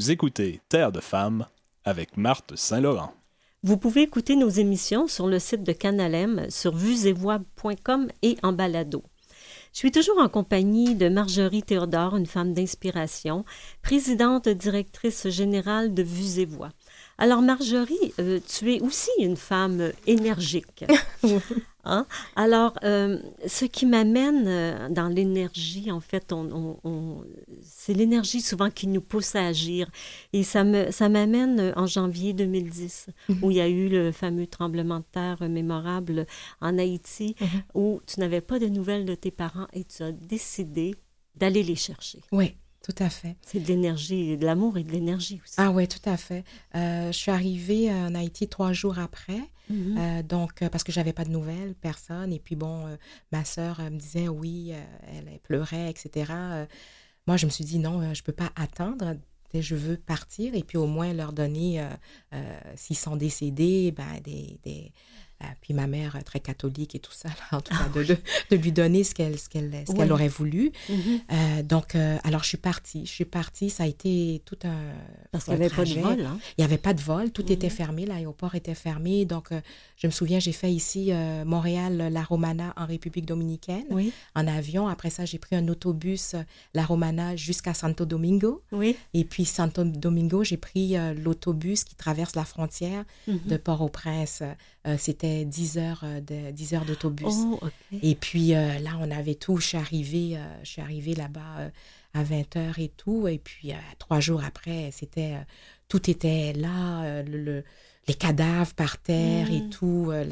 [0.00, 1.44] Vous écoutez Terre de femmes
[1.84, 3.12] avec Marthe Saint-Laurent.
[3.62, 9.04] Vous pouvez écouter nos émissions sur le site de Canalem, sur vuesetvoix.com et en balado.
[9.74, 13.44] Je suis toujours en compagnie de Marjorie Théodore, une femme d'inspiration,
[13.82, 16.70] présidente directrice générale de Vues et Voix.
[17.20, 20.84] Alors Marjorie, euh, tu es aussi une femme énergique.
[21.84, 22.06] Hein?
[22.36, 27.24] Alors, euh, ce qui m'amène euh, dans l'énergie, en fait, on,
[27.62, 29.88] c'est l'énergie souvent qui nous pousse à agir.
[30.34, 33.38] Et ça, me, ça m'amène en janvier 2010, mm-hmm.
[33.40, 36.26] où il y a eu le fameux tremblement de terre mémorable
[36.60, 37.62] en Haïti, mm-hmm.
[37.72, 40.94] où tu n'avais pas de nouvelles de tes parents et tu as décidé
[41.34, 42.20] d'aller les chercher.
[42.30, 42.56] Oui.
[42.82, 43.36] Tout à fait.
[43.42, 45.54] C'est de l'énergie, de l'amour et de l'énergie aussi.
[45.58, 46.44] Ah oui, tout à fait.
[46.74, 49.98] Euh, je suis arrivée en Haïti trois jours après, mm-hmm.
[49.98, 52.32] euh, donc euh, parce que j'avais pas de nouvelles, personne.
[52.32, 52.86] Et puis bon,
[53.32, 54.72] ma sœur me disait oui,
[55.08, 56.32] elle, pleurait, etc.
[57.26, 59.14] moi, je me suis dit non, je peux pas attendre.
[59.52, 61.84] Je veux partir et puis au moins leur donner,
[62.76, 64.92] s'ils sont décédés, ben, des, des
[65.60, 68.16] puis ma mère, euh, très catholique et tout ça, en tout cas, de,
[68.50, 70.72] de, lui donner ce qu'elle qu'elle qu'elle aurait voulu.
[70.88, 71.20] Mm-hmm.
[71.32, 73.06] Euh, donc, alors, je suis partie.
[73.06, 73.70] Je suis partie.
[73.70, 74.92] Ça a été tout un.
[75.30, 76.20] Parce qu'il n'y avait pas de vol.
[76.20, 76.38] Hein?
[76.58, 77.30] Il n'y avait pas de vol.
[77.30, 77.70] Tout était mm-hmm.
[77.70, 78.06] fermé.
[78.06, 79.24] L'aéroport était fermé.
[79.24, 79.50] Donc,
[79.96, 81.12] je me souviens, j'ai fait ici
[81.44, 84.12] Montréal-La Romana en République dominicaine oui.
[84.34, 84.88] en avion.
[84.88, 86.34] Après ça, j'ai pris un autobus
[86.74, 88.62] La Romana jusqu'à Santo Domingo.
[88.72, 88.96] Oui.
[89.14, 93.46] Et puis, Santo Domingo, j'ai pris l'autobus qui traverse la frontière mm-hmm.
[93.46, 94.42] de Port-au-Prince.
[94.96, 97.26] C'était 10 heures, euh, de, 10 heures d'autobus.
[97.28, 97.60] Oh,
[98.02, 99.58] et puis euh, là, on avait tout.
[99.58, 101.70] Je suis arrivée, euh, je suis arrivée là-bas
[102.14, 103.28] à 20 heures et tout.
[103.28, 105.36] Et puis trois jours après, c'était
[105.88, 107.22] tout était là.
[107.22, 107.62] le
[108.10, 109.70] les cadavres par terre et mm.
[109.70, 110.24] tout, euh,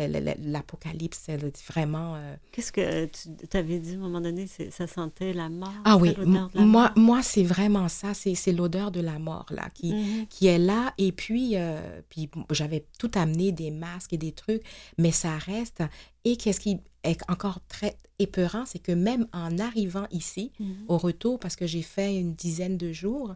[0.42, 1.28] l'apocalypse,
[1.68, 2.16] vraiment...
[2.16, 5.72] Euh, Qu'est-ce que tu avais dit à un moment donné, ça sentait la mort?
[5.84, 6.12] Ah oui,
[6.56, 10.26] moi, moi c'est vraiment ça, c'est l'odeur de la mort, là, qui, mm-hmm.
[10.26, 10.92] qui est là.
[10.98, 14.62] Et puis, euh, puis j'avais tout amené, des masques et des trucs,
[14.98, 15.84] mais ça reste.
[16.24, 20.74] Et qu'est-ce qui est encore très épeurant, c'est que même en arrivant ici, mhm.
[20.88, 23.34] au retour, parce que j'ai fait une dizaine de jours,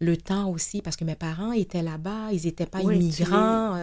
[0.00, 3.76] le temps aussi, parce que mes parents étaient là-bas, ils n'étaient pas immigrants,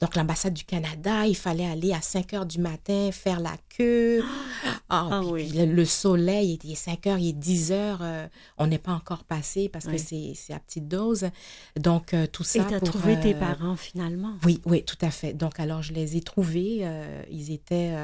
[0.00, 4.22] Donc, l'ambassade du Canada, il fallait aller à 5 heures du matin, faire la queue.
[4.88, 5.50] Ah, ah oui.
[5.54, 8.00] le, soleil, il est 5 heures, il est 10 heures.
[8.02, 8.26] Euh,
[8.58, 11.30] on n'est pas encore passé parce que c'est à petite dose.
[11.78, 12.62] Donc, euh, tout ça.
[12.62, 14.34] Et tu as trouvé tes parents finalement?
[14.44, 15.34] Oui, oui, tout à fait.
[15.34, 16.86] Donc, alors, je les ai trouvés.
[17.30, 17.94] ils étaient,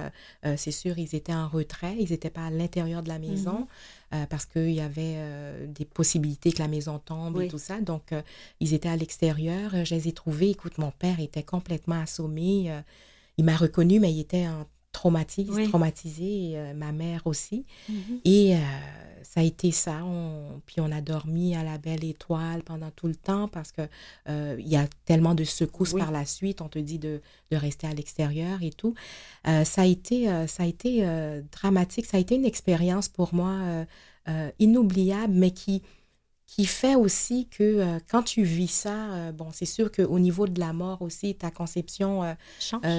[0.56, 1.96] c'est sûr, ils étaient en retrait.
[1.98, 3.60] Ils n'étaient pas à l'intérieur de la maison.
[3.60, 3.66] Mhm.
[4.14, 7.78] Euh, parce qu'il y avait euh, des possibilités que la maison tombe et tout ça.
[7.82, 8.22] Donc, euh,
[8.58, 9.84] ils étaient à l'extérieur.
[9.84, 10.48] Je les ai trouvés.
[10.48, 12.72] Écoute, mon père était complètement assommé.
[13.36, 17.66] il m'a reconnu, mais il était en traumatisé, traumatisé ma mère aussi.
[17.90, 18.20] Mm-hmm.
[18.24, 18.56] Et
[19.22, 20.00] ça a été ça.
[20.66, 23.82] puis on a dormi à la belle étoile pendant tout le temps parce que
[24.28, 26.60] il y a tellement de secousses par la suite.
[26.60, 27.20] On te dit de,
[27.50, 28.94] de rester à l'extérieur et tout.
[29.44, 31.06] ça a été, ça a été
[31.52, 32.06] dramatique.
[32.06, 33.86] Ça a été une expérience pour moi
[34.58, 35.82] inoubliable, mais qui
[36.48, 40.72] qui fait aussi que quand tu vis ça, bon, c'est sûr qu'au niveau de la
[40.72, 42.22] mort aussi, ta conception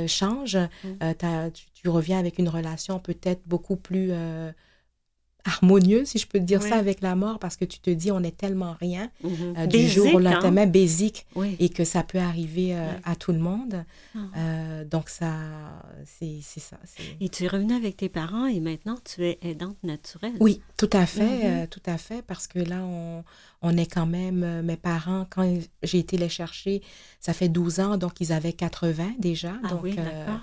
[0.07, 0.55] change.
[0.83, 1.13] Mmh.
[1.53, 4.13] tu, tu, reviens avec une relation peut-être beaucoup plus
[5.45, 8.12] harmonieux, si je peux te dire ça, avec la mort, parce que tu te dis,
[8.12, 9.54] on est tellement rien mhm.
[9.58, 10.67] euh, du jour au lendemain, hein?
[10.67, 11.25] basique,
[11.60, 13.86] et que ça peut arriver euh, à tout le monde.
[14.15, 14.19] Ah.
[14.38, 15.34] Euh, donc, ça,
[16.06, 16.78] c'est ça.
[17.21, 20.34] Et tu es revenue avec tes parents et maintenant, tu es aidante naturelle?
[20.39, 21.67] Oui, tout à fait, mhm.
[21.67, 23.23] tout à fait, parce que là, on,
[23.62, 26.82] on est quand même, mes parents, quand j'ai été les chercher,
[27.19, 29.54] ça fait 12 ans, donc ils avaient 80 déjà.
[29.63, 30.39] Ah donc, oui, d'accord.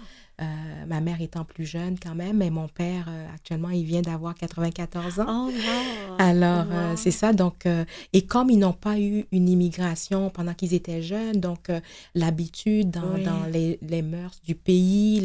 [0.86, 4.34] Ma mère étant plus jeune quand même, mais mon père, euh, actuellement, il vient d'avoir
[4.34, 5.48] 94 ans.
[5.48, 7.32] Oh, Alors, euh, c'est ça.
[7.32, 7.66] Donc,
[8.12, 11.70] et comme ils n'ont pas eu une immigration pendant qu'ils étaient jeunes, donc
[12.14, 15.20] l'habitude dans, dans les, les, mœurs du pays,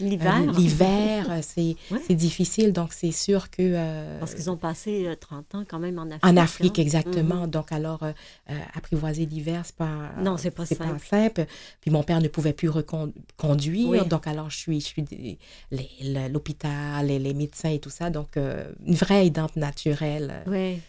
[0.00, 2.72] l'hiver, c'est difficile.
[2.72, 4.18] Donc, c'est sûr que...
[4.18, 6.24] Parce qu'ils ont passé 30 ans quand même en Afrique.
[6.24, 6.82] En Afrique, hein.
[6.82, 7.46] exactement.
[7.46, 7.50] Mm-hmm.
[7.50, 8.00] Donc, alors,
[8.74, 10.12] apprivoiser l'hiver, c'est pas...
[10.20, 11.46] Non, c'est pas, pas simple.
[11.80, 14.06] Puis mon père ne pouvait plus reconduire.
[14.06, 15.38] Donc, alors, je suis, je suis
[16.30, 18.10] l'hôpital, les, les, médecins et tout ça.
[18.10, 20.44] Donc, euh, une vraie aidante naturelle.
[20.46, 20.80] Oui.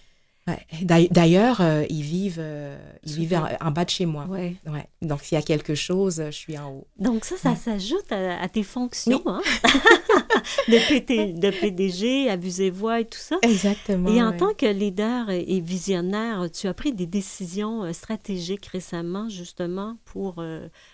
[0.48, 1.08] Ouais.
[1.10, 4.28] D'ailleurs, euh, ils vivent, euh, ils vivent en, bas de chez moi.
[4.30, 4.56] Ouais.
[4.68, 4.88] Ouais.
[5.02, 6.88] Donc, s'il y a quelque chose, je suis en haut.
[7.00, 9.42] Donc, ça, ça s'ajoute à, tes fonctions hein?
[10.68, 13.38] de, de, PDG, abusez-voix et tout ça.
[13.42, 14.08] Exactement.
[14.14, 19.98] Et en tant que leader et visionnaire, tu as pris des décisions stratégiques récemment, justement,
[20.06, 20.44] pour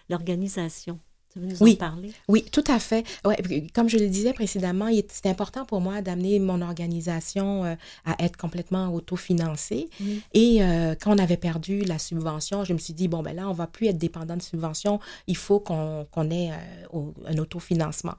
[0.10, 0.98] l'organisation?
[1.60, 1.78] Oui,
[2.28, 3.06] Oui, tout à fait.
[3.26, 3.38] Ouais,
[3.74, 8.38] comme je le disais précédemment, c'est important pour moi d'amener mon organisation euh, à être
[8.38, 9.90] complètement autofinancée.
[10.34, 13.48] Et euh, quand on avait perdu la subvention, je me suis dit, bon, ben là,
[13.48, 15.00] on va plus être dépendant de subvention.
[15.28, 18.16] Il faut qu'on ait euh, un autofinancement.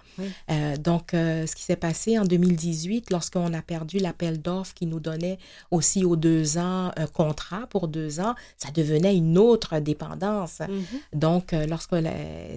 [0.79, 5.39] donc, ce qui s'est passé en 2018, lorsqu'on a perdu l'appel d'offres qui nous donnait
[5.71, 10.61] aussi aux deux ans un contrat pour deux ans, ça devenait une autre dépendance.
[10.61, 11.19] Mm-hmm.
[11.19, 11.95] Donc, lorsque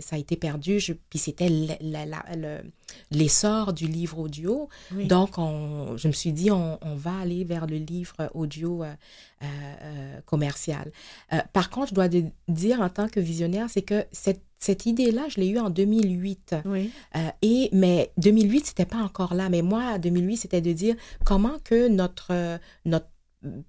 [0.01, 0.44] ça a été perdu,
[1.10, 1.49] puis c'était
[3.12, 4.69] l'essor du livre audio.
[4.91, 8.93] Donc, on, je me suis dit, on, va aller vers le livre audio euh,
[9.43, 9.45] euh,
[9.81, 10.91] euh, commercial.
[11.53, 12.08] par contre, je dois
[12.47, 16.55] dire en tant que visionnaire, c'est que cette, cette idée-là, je l'ai eue en 2008.
[17.41, 19.49] et, mais 2008, c'était pas encore là.
[19.49, 23.08] Mais moi, 2008, c'était de dire comment que notre, notre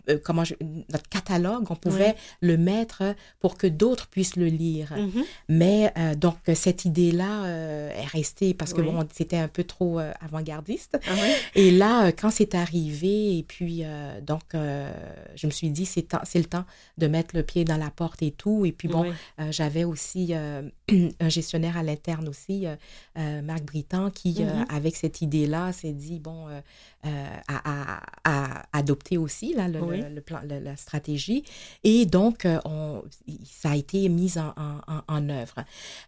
[0.08, 0.44] euh, comment
[0.90, 4.92] notre catalogue, on pouvait le mettre pour que d'autres puissent le lire.
[4.92, 5.24] Mm-hmm.
[5.48, 9.98] Mais euh, donc, cette idée-là euh, est restée parce que bon, c'était un peu trop
[9.98, 10.98] avant-gardiste.
[11.06, 11.12] Ah
[11.54, 13.84] et là, quand c'est arrivé, et puis,
[14.26, 16.64] donc, je me suis dit, c'est le temps
[16.98, 18.64] de mettre le pied dans la porte et tout.
[18.64, 19.12] Et puis, bon,
[19.50, 22.66] j'avais aussi un gestionnaire à l'interne aussi,
[23.16, 24.66] Marc Britan, qui, mm-hmm.
[24.68, 26.46] avec cette idée-là, s'est dit, bon,
[27.02, 31.44] à, à, adopter aussi là, le, plan, la stratégie.
[31.84, 33.02] Et donc, euh, on,
[33.44, 34.52] ça a été mis en,
[35.08, 35.64] en, œuvre.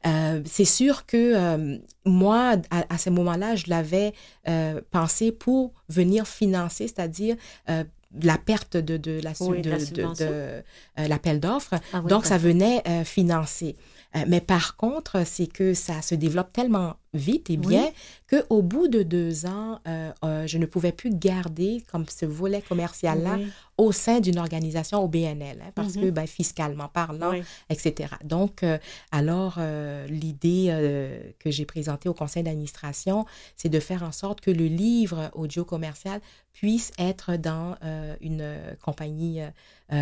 [0.06, 4.12] Euh, c'est sûr que euh, moi, à, ce moment-là, je l'avais
[4.90, 7.36] pensé pour venir financer, c'est-à-dire
[7.66, 10.62] la perte de, de la, de,
[11.08, 11.74] l'appel d'offres.
[11.92, 13.76] Ah donc, ça venait financer.
[14.26, 17.90] Mais par contre, c'est que ça se développe tellement vite et bien
[18.26, 22.26] que qu'au bout de deux ans, euh, euh, je ne pouvais plus garder comme ce
[22.26, 23.38] volet commercial-là
[23.78, 26.10] au sein d'une organisation au BNL, hein, parce que mm-hmm.
[26.10, 27.32] ben, fiscalement parlant,
[27.70, 28.14] etc.
[28.24, 28.78] Donc, euh,
[29.12, 29.58] alors,
[30.08, 33.24] l'idée que j'ai présentée au conseil d'administration,
[33.56, 36.20] c'est de faire en sorte que le livre audio commercial
[36.52, 37.76] puisse être dans
[38.20, 39.40] une compagnie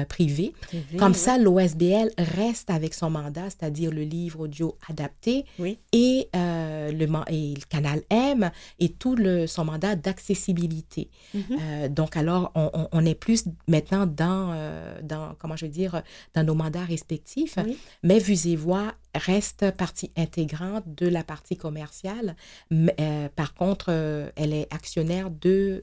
[0.08, 0.52] privée.
[0.98, 5.44] Comme ça, l'OSBL reste avec son mandat, c'est-à-dire le livre audio adapté
[5.92, 11.08] et le, et le canal M et tout le, son mandat d'accessibilité.
[11.34, 11.58] Mm-hmm.
[11.60, 16.02] Euh, donc, alors, on, on, est plus maintenant dans, euh, dans, comment je veux dire,
[16.34, 17.58] dans nos mandats respectifs.
[18.02, 22.36] Mais Vues et Voix reste partie intégrante de la partie commerciale.
[22.70, 25.80] Mais, euh, par contre, euh, elle est actionnaire de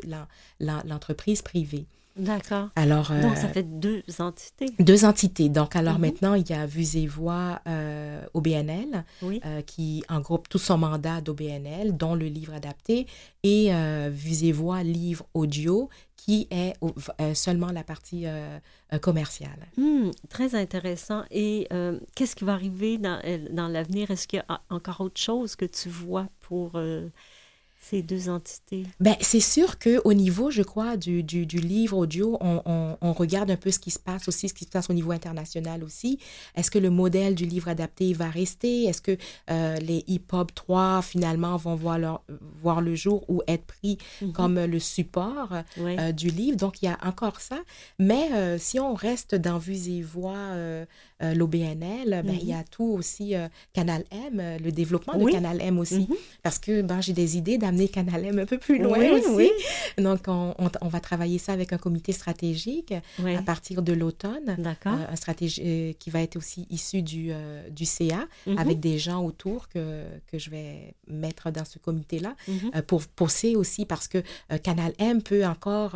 [0.60, 1.86] l'entreprise privée.
[2.16, 2.70] D'accord.
[2.76, 4.68] Alors, Donc, ça fait deux entités.
[4.80, 5.50] Deux entités.
[5.50, 6.02] Donc, alors mhm.
[6.02, 7.60] maintenant, il y a Vues et Voix
[8.34, 9.04] au BNL,
[9.66, 13.08] qui engroupe tout son mandat d'OBNL, dont le livre adapté,
[13.44, 15.90] et euh, Vues et Voix, livre audio,
[16.26, 16.74] qui est
[17.20, 18.58] euh, seulement la partie euh,
[18.94, 19.68] euh, commerciale.
[19.76, 21.24] Hmm, très intéressant.
[21.32, 21.68] Et
[22.16, 23.20] qu'est-ce qui va arriver dans,
[23.52, 24.10] dans l'avenir?
[24.12, 26.80] Est-ce qu'il y a encore autre chose que tu vois pour
[27.84, 28.84] ces deux entités?
[29.00, 33.14] Ben, c'est sûr qu'au niveau, je crois, du, du, du livre audio, on, on, on,
[33.14, 35.84] regarde un peu ce qui se passe aussi, ce qui se passe au niveau international
[35.84, 36.20] aussi.
[36.56, 38.86] Est-ce que le modèle du livre adapté va rester?
[38.86, 39.18] Est-ce que
[39.50, 44.32] euh, les hip-hop 3, finalement, vont voir, leur, voir le jour ou être pris mm-hmm.
[44.32, 46.58] comme le support euh, du livre?
[46.58, 47.60] Donc, il y a encore ça.
[48.00, 50.56] Mais euh, si on reste dans Vues et Voix,
[51.24, 52.70] euh, l'OBNL, ben, il y a mm-hmm.
[52.70, 53.34] tout aussi
[53.74, 56.02] Canal M, le développement de Canal M aussi.
[56.02, 56.18] Mm-hmm.
[56.44, 59.52] Parce que ben, j'ai des idées amener Canal M un peu plus loin aussi.
[59.98, 64.56] Donc, on, on, va travailler ça avec un comité stratégique à partir de l'automne.
[64.58, 64.94] D'accord.
[64.94, 68.58] Euh, un stratégie euh, qui va être aussi issu du, euh, du CA, mhm.
[68.58, 72.82] avec des gens autour que, que je vais mettre dans ce comité-là, mhm.
[72.84, 74.24] pour pousser aussi parce que
[74.64, 75.96] Canal M peut encore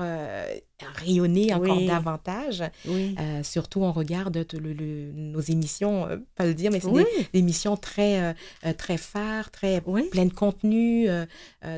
[0.95, 2.63] rayonner encore davantage.
[2.88, 7.76] Euh, surtout, on regarde le, nos émissions, euh, pas le dire, mais c'est des, émissions
[7.76, 11.07] très, euh, très phares, très pleines de contenu.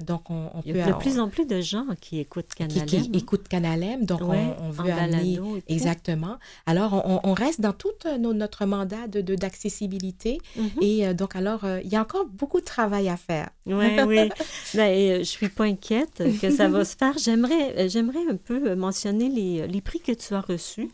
[0.06, 3.10] donc, on, Il y a de plus en plus de gens qui écoutent Canal Qui,
[3.10, 5.40] qui écoutent Canal M, donc on, veut amener...
[5.68, 6.38] Exactement.
[6.66, 10.40] Alors, on, reste dans tout notre mandat de d'accessibilité.
[10.56, 10.70] Mhm.
[10.82, 13.50] Et donc, alors, il y a encore beaucoup de travail à faire.
[13.66, 14.30] Oui, oui.
[14.74, 17.18] Ben, je suis pas inquiète que ça va se faire.
[17.18, 20.90] J'aimerais, j'aimerais un peu mentionner les, les, prix que tu as reçus.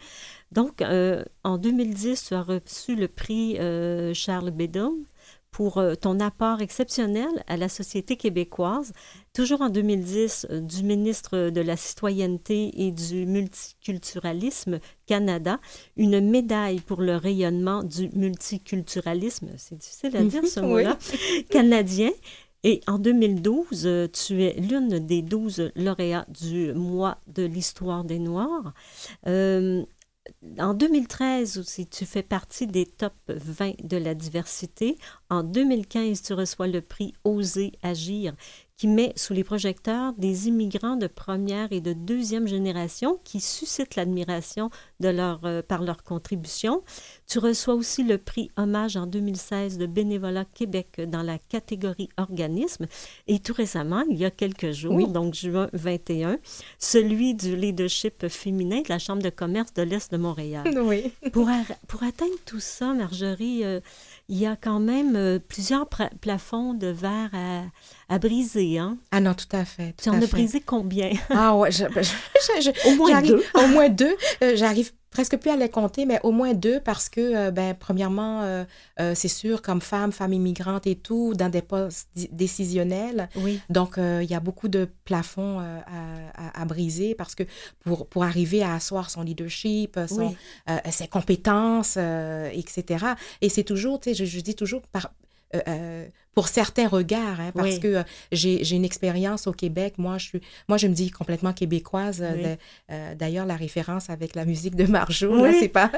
[0.52, 4.96] Donc, euh, en 2010, tu as reçu le prix euh, Charles Bédon
[5.52, 8.94] pour euh, ton apport exceptionnel à la société québécoise.
[9.34, 15.60] Toujours en 2010, du ministre de la Citoyenneté et du Multiculturalisme Canada,
[15.98, 20.98] une médaille pour le rayonnement du multiculturalisme, c'est difficile à dire ce mot-là,
[21.50, 22.12] canadien,
[22.68, 28.18] et en 2012, euh, tu es l'une des douze lauréats du mois de l'histoire des
[28.18, 28.74] Noirs.
[29.28, 29.86] Euh,
[30.60, 34.98] en 2013 aussi, tu fais partie des top 20 de la diversité.
[35.30, 38.34] En 2015, tu reçois le prix Oser agir,
[38.78, 43.96] qui met sous les projecteurs des immigrants de première et de deuxième génération qui suscitent
[43.96, 44.70] l'admiration
[45.00, 46.84] de leur, euh, par leur contribution.
[47.28, 52.88] Tu reçois aussi le prix Hommage en 2016 de Bénévolat Québec dans la catégorie organisme.
[53.28, 56.38] Et tout récemment, il y a quelques jours, donc juin 21,
[56.78, 60.64] celui du leadership féminin de la Chambre de commerce de l'Est de Montréal.
[60.86, 61.12] Oui.
[61.32, 61.50] pour,
[61.88, 63.80] pour atteindre tout ça, Marjorie, euh,
[64.28, 65.88] il y a quand même euh, plusieurs
[66.22, 67.30] plafonds de verre
[68.10, 68.80] à, briser.
[68.80, 68.98] Hein?
[69.12, 69.94] Ah non, tout à fait.
[70.02, 71.12] tu en as brisé combien?
[71.30, 71.70] ah ouais,
[72.88, 73.44] au moins deux.
[73.54, 74.16] Au moins deux.
[74.44, 77.74] Euh, j'arrive presque plus à les compter, mais au moins deux parce que, euh, ben,
[77.74, 78.66] premièrement, euh,
[79.00, 83.30] euh, c'est sûr, comme femme, femme immigrante et tout, dans des postes décisionnels.
[83.38, 83.62] Oui.
[83.70, 87.44] Donc, il y a beaucoup de plafonds à, à, briser parce que
[87.86, 90.36] pour, pour arriver à asseoir son leadership, son,
[90.92, 93.06] ses compétences, etc.
[93.40, 95.14] Et c'est toujours, tu sais, je, je, dis toujours, par,
[96.36, 99.94] pour certains regards, hein, parce que euh, j'ai une expérience au Québec.
[99.98, 102.22] Moi je, suis, moi, je me dis complètement québécoise.
[102.22, 102.58] Euh,
[102.92, 105.56] euh, d'ailleurs, la référence avec la musique de Marjo, oui.
[105.60, 105.90] c'est pas,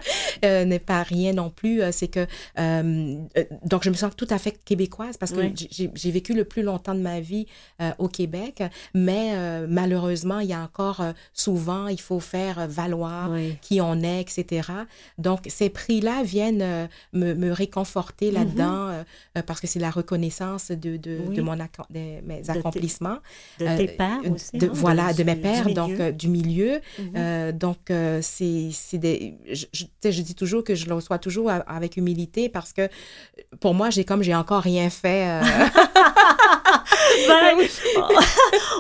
[0.44, 1.82] n'est pas rien non plus.
[1.92, 2.28] C'est que,
[3.66, 6.94] donc, je me sens tout à fait québécoise parce que j'ai vécu le plus longtemps
[6.94, 7.48] de ma vie
[7.98, 8.62] au Québec,
[8.94, 13.32] mais malheureusement, il y a encore souvent, il faut faire valoir
[13.62, 14.70] qui on est, etc.
[15.18, 18.34] Donc, ces prix-là viennent me, me, réconforter mm-hmm.
[18.34, 19.04] là-dedans
[19.48, 23.18] parce que c'est la reconnaissance de, de, mon de mes accomplissements.
[23.60, 24.58] De, tes euh, pères aussi.
[24.58, 26.80] De, hein, voilà, de, mes pères, donc euh, du milieu.
[27.00, 27.14] Mhm.
[27.16, 29.36] Euh, donc, c'est des...
[29.52, 32.90] Je, je, dis toujours que je le reçois toujours avec humilité parce que
[33.60, 35.42] pour moi, j'ai comme j'ai encore rien fait.
[37.28, 37.58] Ben,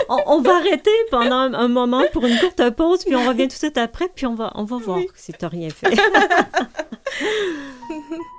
[0.10, 3.48] on, on, va arrêter pendant un, moment pour une courte pause, puis on revient tout
[3.48, 5.96] de suite après, puis on va, on va voir si tu n'as rien fait.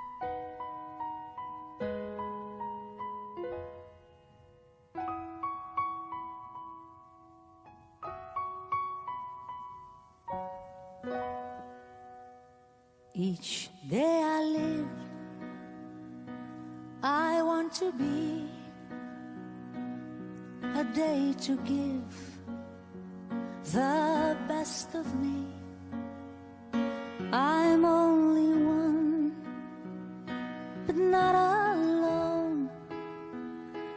[13.21, 14.87] Each day I live,
[17.03, 18.47] I want to be
[20.63, 22.15] a day to give
[23.73, 25.47] the best of me.
[27.33, 29.35] I'm only one,
[30.87, 31.35] but not
[31.75, 32.71] alone.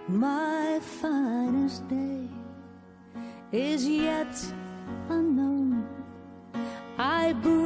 [0.08, 2.28] My finest day
[3.52, 4.34] is yet
[5.10, 5.88] unknown.
[6.98, 7.61] I breathe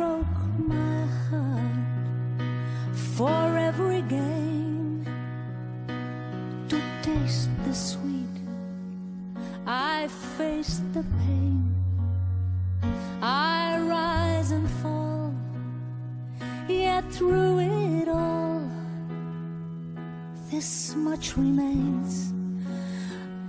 [21.37, 22.33] remains.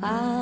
[0.02, 0.35] I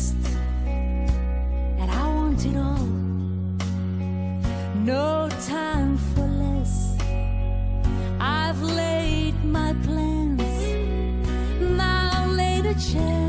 [0.00, 0.14] best,
[1.78, 2.86] and I want it all.
[4.92, 6.96] No time for less.
[8.20, 10.42] I've laid my plans,
[11.60, 13.19] now laid a chance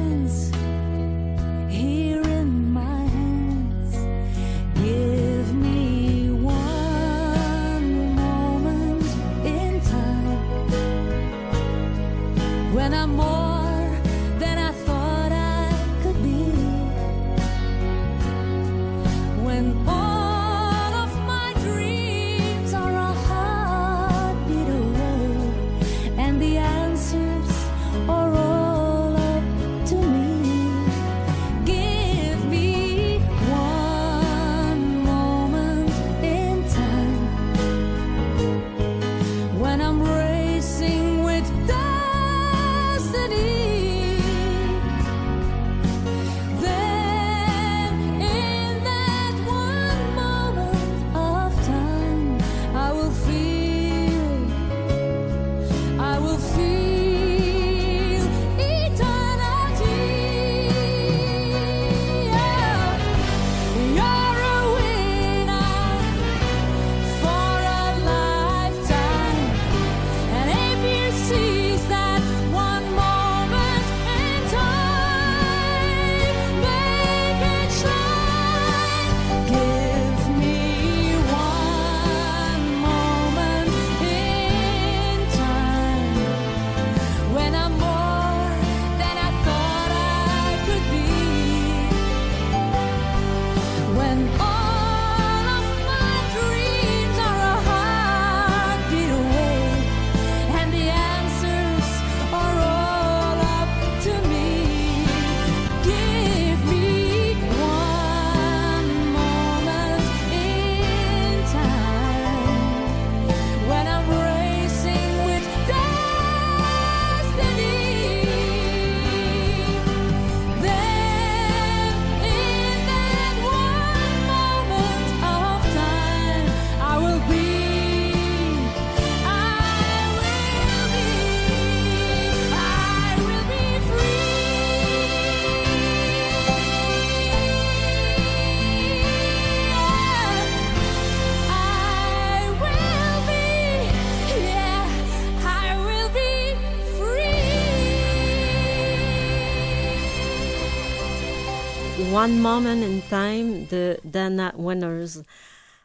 [152.21, 155.23] One Moment in Time de Dana Winners.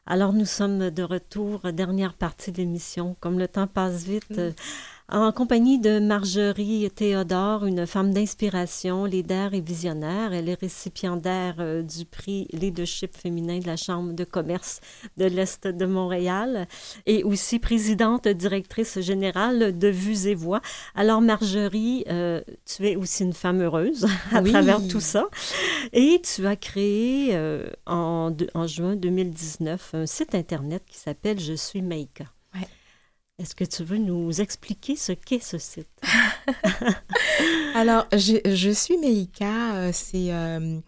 [0.05, 3.16] Alors nous sommes de retour, dernière partie de l'émission.
[3.20, 4.53] Comme le temps passe vite, euh,
[5.09, 10.33] en compagnie de Marjorie Théodore, une femme d'inspiration, leader et visionnaire.
[10.33, 14.81] Elle est récipiendaire euh, du prix Leadership féminin de la Chambre de commerce
[15.17, 16.67] de l'Est de Montréal
[17.07, 20.61] et aussi présidente directrice générale de Vues et Voix.
[20.97, 24.51] Alors Marjorie, euh, tu es aussi une femme heureuse à Oui.
[24.51, 25.29] travers tout ça.
[25.93, 28.35] Et tu as créé euh, en
[28.67, 32.25] juin 2019 un site Internet qui s'appelle Je suis Maïka.
[33.39, 35.89] Est-ce que tu veux nous expliquer ce qu'est ce site?
[37.74, 40.78] Alors, je, je suis Meika, euh, c'est euh,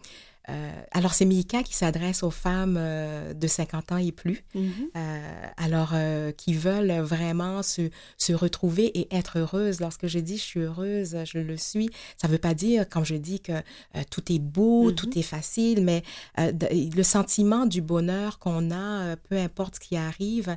[0.49, 4.71] euh, alors, c'est Mika qui s'adresse aux femmes euh, de 50 ans et plus, Mhm.
[4.95, 5.93] euh, alors
[6.37, 9.79] qui veulent vraiment se, se retrouver et être heureuses.
[9.79, 11.89] Lorsque je dis je suis heureuse, je le suis.
[12.17, 13.53] Ça ne veut pas dire, comme je dis, que
[14.09, 14.95] tout est beau, Mhm.
[14.95, 16.03] tout est facile, mais
[16.37, 20.55] le sentiment du bonheur qu'on a, peu importe ce qui arrive,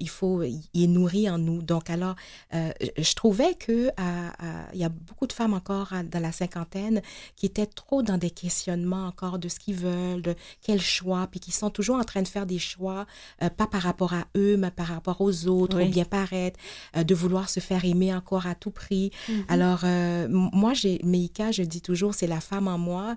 [0.00, 1.62] il faut, il est nourri en nous.
[1.62, 2.14] Donc, alors,
[2.52, 7.02] je- trouvais que à- à- il y a beaucoup de femmes encore dans la cinquantaine
[7.36, 11.40] qui étaient trop dans des questionnements encore de ce qu'ils veulent, de quel choix, puis
[11.40, 13.04] qui sont toujours en train de faire des choix,
[13.42, 15.88] euh, pas par rapport à eux, mais par rapport aux autres, Oui.
[15.88, 16.58] ou bien paraître,
[16.96, 19.10] euh, de vouloir se faire aimer encore à tout prix.
[19.28, 19.44] Mhm.
[19.48, 23.16] Alors, euh, moi, j'ai Meika, je dis toujours, c'est la femme en moi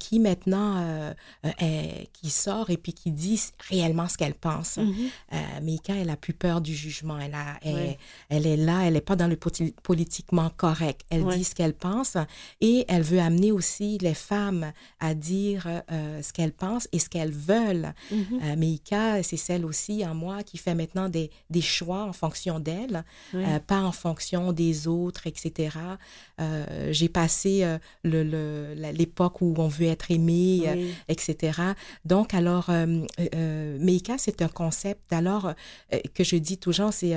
[0.00, 1.14] qui maintenant,
[1.60, 3.40] est- qui sort et puis qui dit
[3.70, 4.78] réellement ce qu'elle pense.
[4.78, 4.94] Mhm.
[5.32, 7.18] Euh, Meika, elle a plus peur du jugement.
[7.18, 7.98] Elle, a, elle, Ouais.
[8.28, 11.02] elle est là, elle n'est pas dans le politiquement correct.
[11.10, 12.16] Elle dit ce qu'elle pense
[12.60, 17.08] et elle veut amener aussi les femmes à dire euh, ce qu'elles pensent et ce
[17.08, 17.92] qu'elles veulent.
[18.12, 22.58] Euh, Meika, c'est celle aussi en moi qui fait maintenant des, des choix en fonction
[22.60, 23.44] d'elle, Oui.
[23.46, 25.70] euh, pas en fonction des autres, etc.
[26.90, 27.64] J'ai passé
[28.04, 30.94] le- le- la- l'époque où on veut être aimé, Oui.
[31.08, 31.60] etc.
[32.04, 35.52] Donc, alors, euh, Meika, c'est un concept, alors,
[36.14, 37.14] que je dis toujours, c'est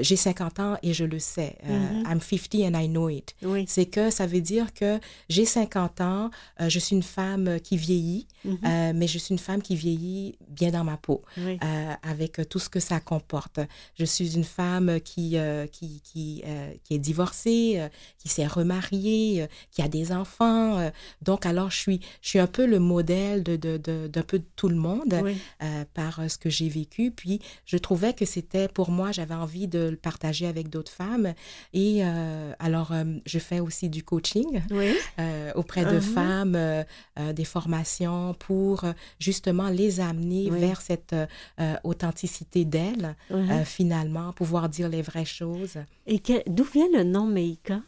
[0.00, 1.56] j'ai 50 ans et je le sais.
[1.64, 2.04] Mhm.
[2.10, 3.34] I'm 50 and I know it.
[3.42, 3.64] Oui.
[3.68, 4.98] C'est que ça veut dire que
[5.28, 8.58] j'ai 50 ans, je suis une femme qui vieillit, Mhm.
[8.64, 11.58] euh, mais je suis une femme qui vieillit bien dans ma peau Oui.
[11.62, 13.60] euh, avec euh, tout ce que ça comporte.
[13.98, 17.88] Je suis une femme qui, euh, qui, qui, euh, qui est divorcée, euh,
[18.18, 20.78] qui s'est remariée, euh, qui a des enfants.
[20.78, 20.90] euh,
[21.22, 24.38] donc, alors, je suis, je suis un peu le modèle de, de, de- d'un peu
[24.38, 25.36] de tout le monde Oui.
[25.62, 27.10] euh, par euh, ce que j'ai vécu.
[27.10, 31.34] Puis, je trouvais que c'était, pour moi, j'avais envie de le partager avec d'autres femmes.
[31.72, 34.94] Et euh, alors, euh, je fais aussi du coaching Oui.
[35.18, 36.00] euh, auprès de Mhm.
[36.00, 36.82] femmes, euh,
[37.18, 40.58] euh, des formations pour euh, justement les amener Oui.
[40.60, 41.26] vers cette euh,
[41.60, 45.78] euh, authenticité d'elles, euh, finalement, pouvoir dire les vraies choses.
[46.06, 47.80] Et d'où vient le nom Meika?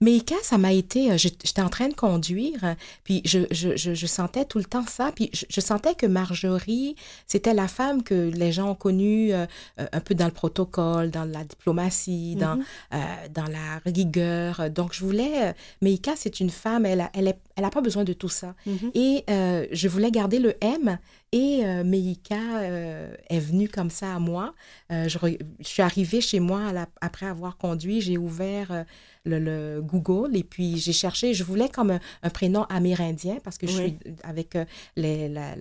[0.00, 3.94] Meika, ça m'a été, euh, j'étais en train de conduire, euh, puis je, je, je,
[3.94, 6.96] je sentais tout le temps ça, puis je, sentais que Marjorie,
[7.26, 9.46] c'était la femme que les gens ont connue euh,
[9.92, 12.64] un peu dans le protocole, dans la diplomatie, dans, Mhm.
[12.94, 12.98] euh,
[13.34, 14.70] dans la rigueur.
[14.70, 18.12] Donc, je voulais, Meika, c'est une femme, elle a, elle, elle a pas besoin de
[18.12, 18.54] tout ça.
[18.66, 18.90] Mhm.
[18.94, 20.98] Et euh, je voulais garder le M
[21.32, 24.54] et euh, Meika euh, est venue comme ça à moi.
[24.90, 25.18] Euh, je,
[25.62, 28.84] suis arrivée chez moi à la- après avoir conduit, j'ai ouvert
[29.24, 33.56] le, le Google et puis j'ai cherché, je voulais comme un, un prénom amérindien parce
[33.56, 34.56] que je suis avec
[34.96, 35.56] les, la-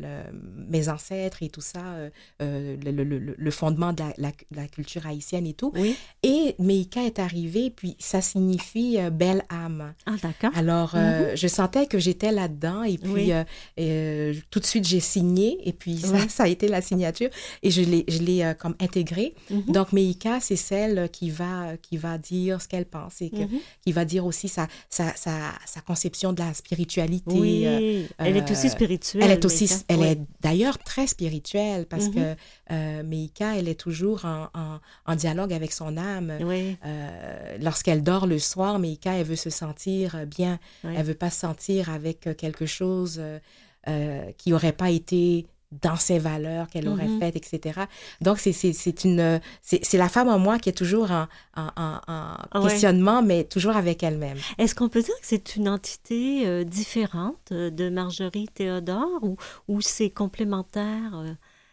[0.67, 1.81] mes ancêtres et tout ça,
[2.39, 5.71] le, fondement de la, culture haïtienne et tout.
[5.75, 5.95] Oui.
[6.23, 9.93] Et Meika est arrivée, puis ça signifie belle âme.
[10.05, 10.51] Ah, d'accord.
[10.55, 13.45] Alors, euh, je sentais que j'étais là-dedans et puis Mhm.
[13.77, 14.41] Oui.
[14.49, 16.19] tout de suite, j'ai signé et puis ça, Oui.
[16.29, 17.29] ça a été la signature
[17.63, 19.33] et je l'ai, je l'ai euh, comme intégrée.
[19.49, 19.63] Mhm.
[19.73, 23.59] Donc, Meika, c'est celle qui va, qui va dire ce qu'elle pense et que- Mhm.
[23.85, 27.31] qui va dire aussi sa, sa, sa, sa conception de la spiritualité.
[27.33, 27.63] Oui.
[27.65, 29.23] euh, elle est aussi euh, spirituelle.
[29.23, 29.83] elle est aussi, Meika.
[29.87, 30.07] elle Oui.
[30.07, 32.13] est d'ailleurs très spirituelle parce Mhm.
[32.15, 32.35] que
[32.71, 36.31] euh, Meika, elle est toujours en, en, en dialogue avec son âme.
[37.59, 40.59] Lorsqu'elle dort le soir, Meika, elle veut se sentir bien.
[40.83, 43.21] Elle veut pas se sentir avec quelque chose
[43.87, 45.47] euh, qui aurait pas été
[45.81, 47.19] dans ses valeurs qu'elle aurait Mhm.
[47.19, 47.79] faites, etc.
[48.19, 49.39] Donc, c'est, une...
[49.93, 52.67] la femme en moi qui est toujours en, en, en- en Ah ouais.
[52.69, 54.37] questionnement, mais toujours avec elle-même.
[54.57, 59.37] Est-ce qu'on peut dire que c'est une entité euh, différente euh, de Marjorie Théodore ou,
[59.69, 61.23] ou c'est complémentaire?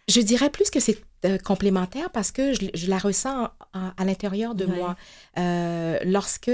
[0.08, 4.04] Je dirais plus que c'est euh, complémentaire parce que je, je la ressens en- à
[4.04, 4.76] l'intérieur de Ouais.
[4.76, 4.96] moi.
[5.38, 6.50] Euh, lorsque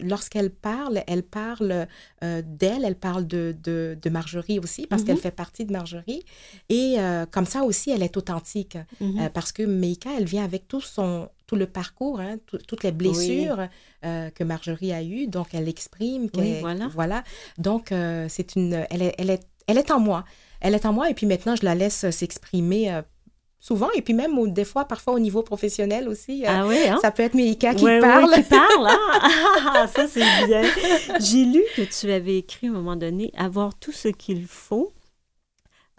[0.00, 1.86] lorsqu'elle parle, elle parle
[2.24, 5.06] euh, d'elle, elle parle de, de, de Marjorie aussi parce Mhm.
[5.06, 6.24] qu'elle fait partie de Marjorie.
[6.68, 6.96] Et
[7.30, 9.30] comme ça aussi, elle est authentique Mhm.
[9.32, 12.92] Parce que Meika, elle vient avec tout son tout le parcours, hein, tout- toutes les
[12.92, 13.68] blessures
[14.02, 16.28] que Marjorie a eues, donc elle exprime.
[16.30, 16.62] qu'elle-
[16.92, 17.22] voilà.
[17.56, 20.24] Donc euh, c'est une, elle est, elle est, elle est en moi.
[20.60, 23.00] Elle est en moi et puis maintenant je la laisse s'exprimer
[23.60, 26.44] souvent et puis même au- des fois, parfois au niveau professionnel aussi.
[26.44, 26.98] euh, ah oui, hein?
[27.02, 28.32] Ça peut être Meika qui Ouais, ouais, parle.
[28.34, 28.98] qui parle, hein?
[29.66, 30.62] Ah, ça, c'est bien.
[31.20, 34.92] J'ai lu que tu avais écrit à un moment donné avoir tout ce qu'il faut.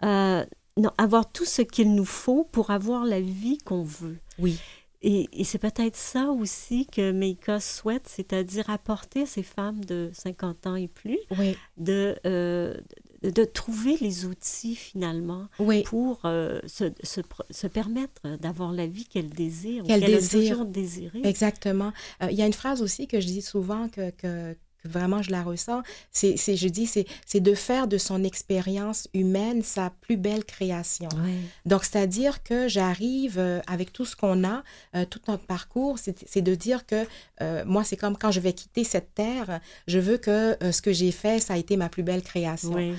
[0.02, 0.44] euh,
[0.76, 4.16] non, avoir tout ce qu'il nous faut pour avoir la vie qu'on veut.
[4.38, 4.58] Oui.
[5.02, 10.10] Et, et c'est peut-être ça aussi que Meika souhaite, c'est-à-dire apporter à ces femmes de
[10.12, 12.74] 50 ans et plus Oui, de, euh,
[13.22, 15.82] de, trouver les outils finalement oui.
[15.82, 20.40] pour euh, se, se, se permettre d'avoir la vie qu'elle désire, Qu'elle qu'elle désire.
[20.40, 21.20] a toujours désiré.
[21.24, 21.92] Exactement.
[22.22, 25.22] Euh, Il y a une phrase aussi que je dis souvent que, que, que vraiment
[25.22, 29.62] je la ressens, c'est, c'est je dis, c'est, c'est de faire de son expérience humaine
[29.62, 31.08] sa plus belle création.
[31.24, 31.34] Oui.
[31.66, 34.62] Donc, c'est-à-dire que j'arrive euh, avec tout ce qu'on a,
[34.94, 37.06] euh, tout notre parcours, c'est c'est de dire que
[37.40, 40.92] euh, moi, c'est comme quand je vais quitter cette terre, je veux que ce que
[40.92, 42.72] j'ai fait, ça a été ma plus belle création.
[42.72, 42.94] Oui.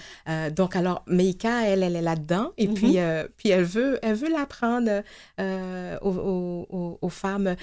[0.55, 2.73] Donc, alors, Meika, elle, elle est là-dedans, et Mhm.
[2.73, 2.97] puis,
[3.37, 5.03] puis elle veut, elle veut l'apprendre
[6.01, 7.55] aux, aux- aux- femmes.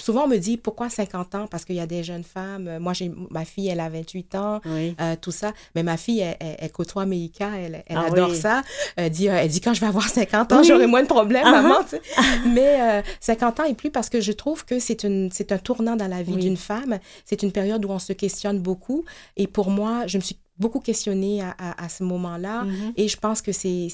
[0.00, 1.46] Souvent, on me dit, pourquoi 50 ans?
[1.48, 2.78] Parce qu'il y a des jeunes femmes.
[2.78, 4.60] Moi, j'ai ma fille, elle a 28 ans.
[4.66, 4.94] Oui.
[5.00, 5.52] Euh, tout ça.
[5.74, 8.36] Mais ma fille, elle, elle- elle côtoie Meika, elle, elle Ah adore oui.
[8.36, 8.62] ça.
[8.96, 10.66] Elle dit, euh, elle dit, quand je vais avoir 50 ans, Oui.
[10.66, 11.76] j'aurai moins de problèmes, Ah maman.
[11.82, 12.02] tu sais.
[12.46, 16.08] Mais euh, 50 ans et plus parce que je trouve que c'est un tournant dans
[16.08, 16.98] la vie d'une femme.
[17.24, 19.04] C'est une période où on se questionne beaucoup.
[19.36, 22.64] Et pour moi, je me suis beaucoup questionnée à, à- à ce moment-là.
[22.64, 22.92] Mhm.
[22.96, 23.88] Et je pense que c'est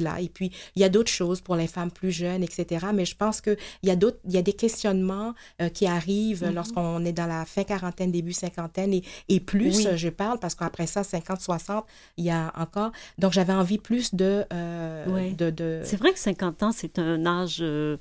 [0.00, 0.20] là.
[0.20, 2.86] Et puis, il y a d'autres choses pour les femmes plus jeunes, etc.
[2.94, 6.44] Mais je pense qu'il y, a d'autres- il y a des questionnements euh, qui arrivent
[6.44, 6.54] Mhm.
[6.54, 9.86] lorsqu'on est dans la fin quarantaine, début cinquantaine et, et plus, Oui.
[9.96, 11.84] je parle, parce qu'après ça, 50, 60,
[12.16, 12.92] il y a encore.
[13.18, 14.44] Donc, j'avais envie plus de...
[14.52, 15.34] euh, Oui.
[15.34, 17.96] de, de- C'est vrai que 50 ans, c'est un âge, euh,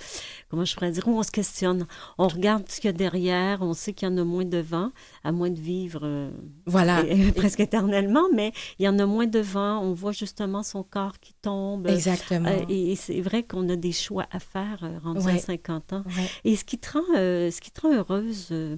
[0.49, 1.87] comment je pourrais dire, où on se questionne.
[2.17, 4.91] On regarde ce qu'il y a derrière, on sait qu'il y en a moins devant,
[5.23, 6.31] à moins de vivre euh,
[6.65, 7.05] Voilà.
[7.05, 9.79] et- et presque éternellement, mais il y en a moins devant.
[9.81, 11.87] On voit justement son corps qui tombe.
[11.87, 12.49] Exactement.
[12.49, 15.37] Euh, et et c'est vrai qu'on a des choix à faire euh, rendus à Ouais.
[15.39, 16.03] 50 ans.
[16.05, 16.29] Ouais.
[16.43, 18.77] Et ce qui te rend, euh, ce qui te rend heureuse, euh,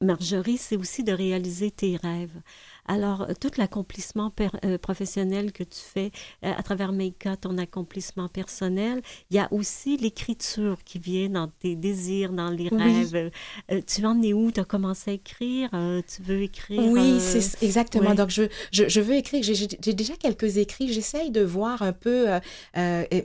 [0.00, 2.40] Marjorie, c'est aussi de réaliser tes rêves.
[2.88, 6.10] Alors, euh, tout l'accomplissement per- euh, professionnel que tu fais
[6.44, 11.46] euh, à travers Meika, ton accomplissement personnel, il y a aussi l'écriture qui vient dans
[11.48, 12.82] tes désirs, dans les Oui.
[12.82, 13.30] rêves.
[13.70, 14.50] Euh, tu en es où?
[14.50, 15.70] Tu as commencé à écrire?
[15.70, 16.82] Tu veux écrire?
[16.82, 18.14] Oui, c'est exactement.
[18.14, 19.42] Donc, je, je, je veux écrire.
[19.44, 20.92] J'ai déjà quelques écrits.
[20.92, 22.26] J'essaye de voir un peu,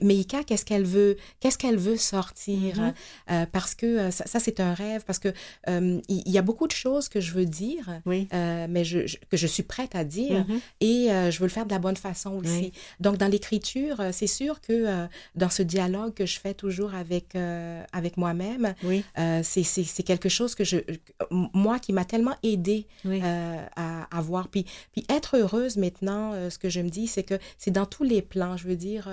[0.01, 2.79] Meika, qu'est-ce qu'elle veut, qu'est-ce qu'elle veut sortir.
[2.79, 2.93] Mhm.
[3.31, 5.03] euh, parce que ça, ça, c'est un rêve.
[5.05, 5.29] Parce que
[5.67, 8.27] il y, a beaucoup de choses que je veux dire, Oui.
[8.31, 10.45] mais je, je- que je suis prête à dire.
[10.47, 10.59] Mhm.
[10.81, 12.49] Et euh, je veux le faire de la bonne façon aussi.
[12.49, 12.71] Oui.
[12.99, 16.93] Donc, dans l'écriture, euh, c'est sûr que euh, dans ce dialogue que je fais toujours
[16.93, 19.03] avec, euh, avec moi-même, Oui.
[19.43, 20.77] c'est quelque chose que je,
[21.31, 23.21] moi qui m'a tellement aidée Oui.
[23.23, 24.47] à, à voir.
[24.49, 28.03] Puis, puis être heureuse maintenant, ce que je me dis, c'est que c'est dans tous
[28.03, 28.57] les plans.
[28.57, 29.07] Je veux dire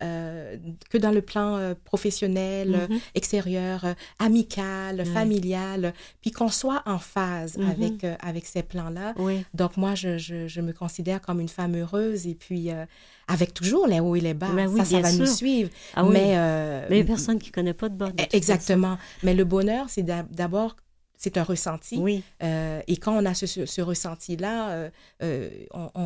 [0.00, 2.98] que dans le plan professionnel, Mhm.
[3.14, 3.84] extérieur,
[4.18, 7.70] amical, familial, puis qu'on soit en phase Mhm.
[7.70, 9.14] avec, avec ces plans-là.
[9.16, 9.44] Oui.
[9.74, 12.84] Donc moi, je, je, je me considère comme une femme heureuse et puis euh,
[13.28, 14.50] avec toujours les hauts et les bas.
[14.54, 15.70] Ben oui, ça, ça va nous suivre.
[15.94, 16.12] Ah oui.
[16.12, 18.98] Mais, euh, Mais il y a personne qui ne connaît pas de de toute Exactement.
[19.22, 20.76] Mais le bonheur, c'est d'ab- d'abord,
[21.16, 21.96] c'est un ressenti.
[21.98, 22.22] Oui.
[22.42, 24.90] Euh, et quand on a ce, ressenti-là, euh,
[25.22, 25.48] euh,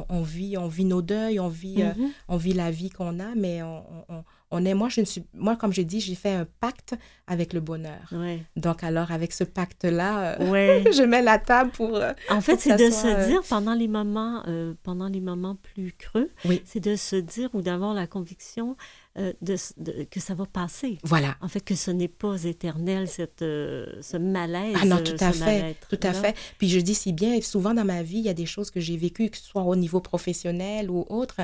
[0.08, 2.10] on, vit, on vit nos deuils, on vit, Mhm.
[2.28, 5.24] on vit la vie qu'on a, mais on, on- on est, moi, je ne suis,
[5.34, 6.94] moi, comme j'ai dit, j'ai fait un pacte
[7.26, 8.00] avec le bonheur.
[8.12, 8.42] Ouais.
[8.56, 10.84] Donc, alors, avec ce pacte-là, euh, Ouais.
[10.96, 11.96] je mets la table pour...
[11.96, 14.42] euh, En fait, c'est de soit, se euh, dire pendant les moments,
[14.82, 16.62] pendant les moments plus creux, Oui.
[16.64, 18.76] c'est de se dire ou d'avoir la conviction
[19.18, 20.98] euh, de, de- que ça va passer.
[21.04, 21.36] voilà.
[21.40, 24.76] En fait, que ce n'est pas éternel, cette, euh, ce malaise.
[24.80, 26.34] Ah non, tout à fait, tout à fait.
[26.58, 28.80] Puis je dis si bien, souvent dans ma vie, il y a des choses que
[28.80, 31.36] j'ai vécues, que ce soit au niveau professionnel ou autre,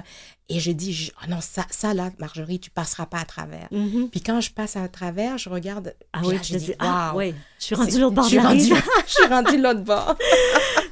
[0.49, 3.68] et je dis, je- oh non, ça, ça là, Marjorie, tu passeras pas à travers.
[3.70, 4.09] Mhm.
[4.11, 7.12] Puis quand je passe à travers, je regarde, Ah oui, je je dis, dis, ah
[7.16, 8.83] oui, je suis rendue l'autre bord de la rive.
[9.07, 10.16] je suis rendue l'autre bord.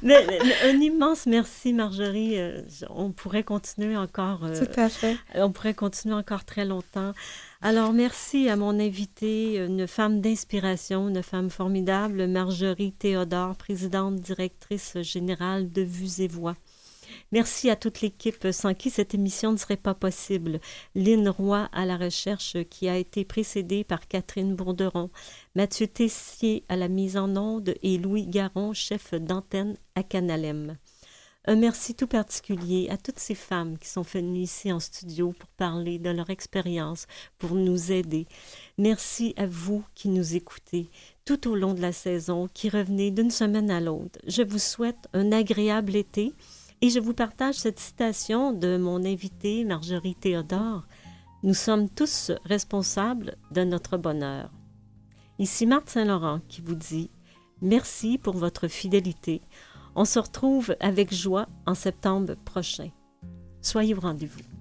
[0.01, 2.37] Mais, mais un immense merci, Marjorie.
[2.37, 4.43] Euh, on pourrait continuer encore.
[4.43, 5.15] euh, Tout à fait.
[5.35, 6.72] On pourrait continuer encore très longtemps.
[7.61, 14.97] Alors, merci à mon invité, une femme d'inspiration, une femme formidable, Marjorie Théodore, présidente directrice
[15.01, 16.55] générale de Vues et Voix.
[17.31, 20.59] Merci à toute l'équipe sans qui cette émission ne serait pas possible.
[20.95, 25.09] Lynn Roy à la recherche qui a été précédée par Catherine Bourderon,
[25.55, 30.77] Mathieu Tessier à la mise en onde et Louis Garon, chef d'antenne à Canalem.
[31.45, 35.49] Un merci tout particulier à toutes ces femmes qui sont venues ici en studio pour
[35.49, 37.05] parler de leur expérience,
[37.37, 38.27] pour nous aider.
[38.77, 40.89] Merci à vous qui nous écoutez
[41.25, 44.19] tout au long de la saison, qui revenez d'une semaine à l'autre.
[44.25, 46.33] Je vous souhaite un agréable été
[46.81, 50.87] et je vous partage cette citation de mon invité Marjorie Théodore.
[51.43, 54.49] Nous sommes tous responsables de notre bonheur.
[55.39, 57.09] Ici Marthe Saint-Laurent qui vous dit
[57.61, 59.41] merci pour votre fidélité.
[59.95, 62.89] On se retrouve avec joie en septembre prochain.
[63.61, 64.52] Soyez au rendez-vous.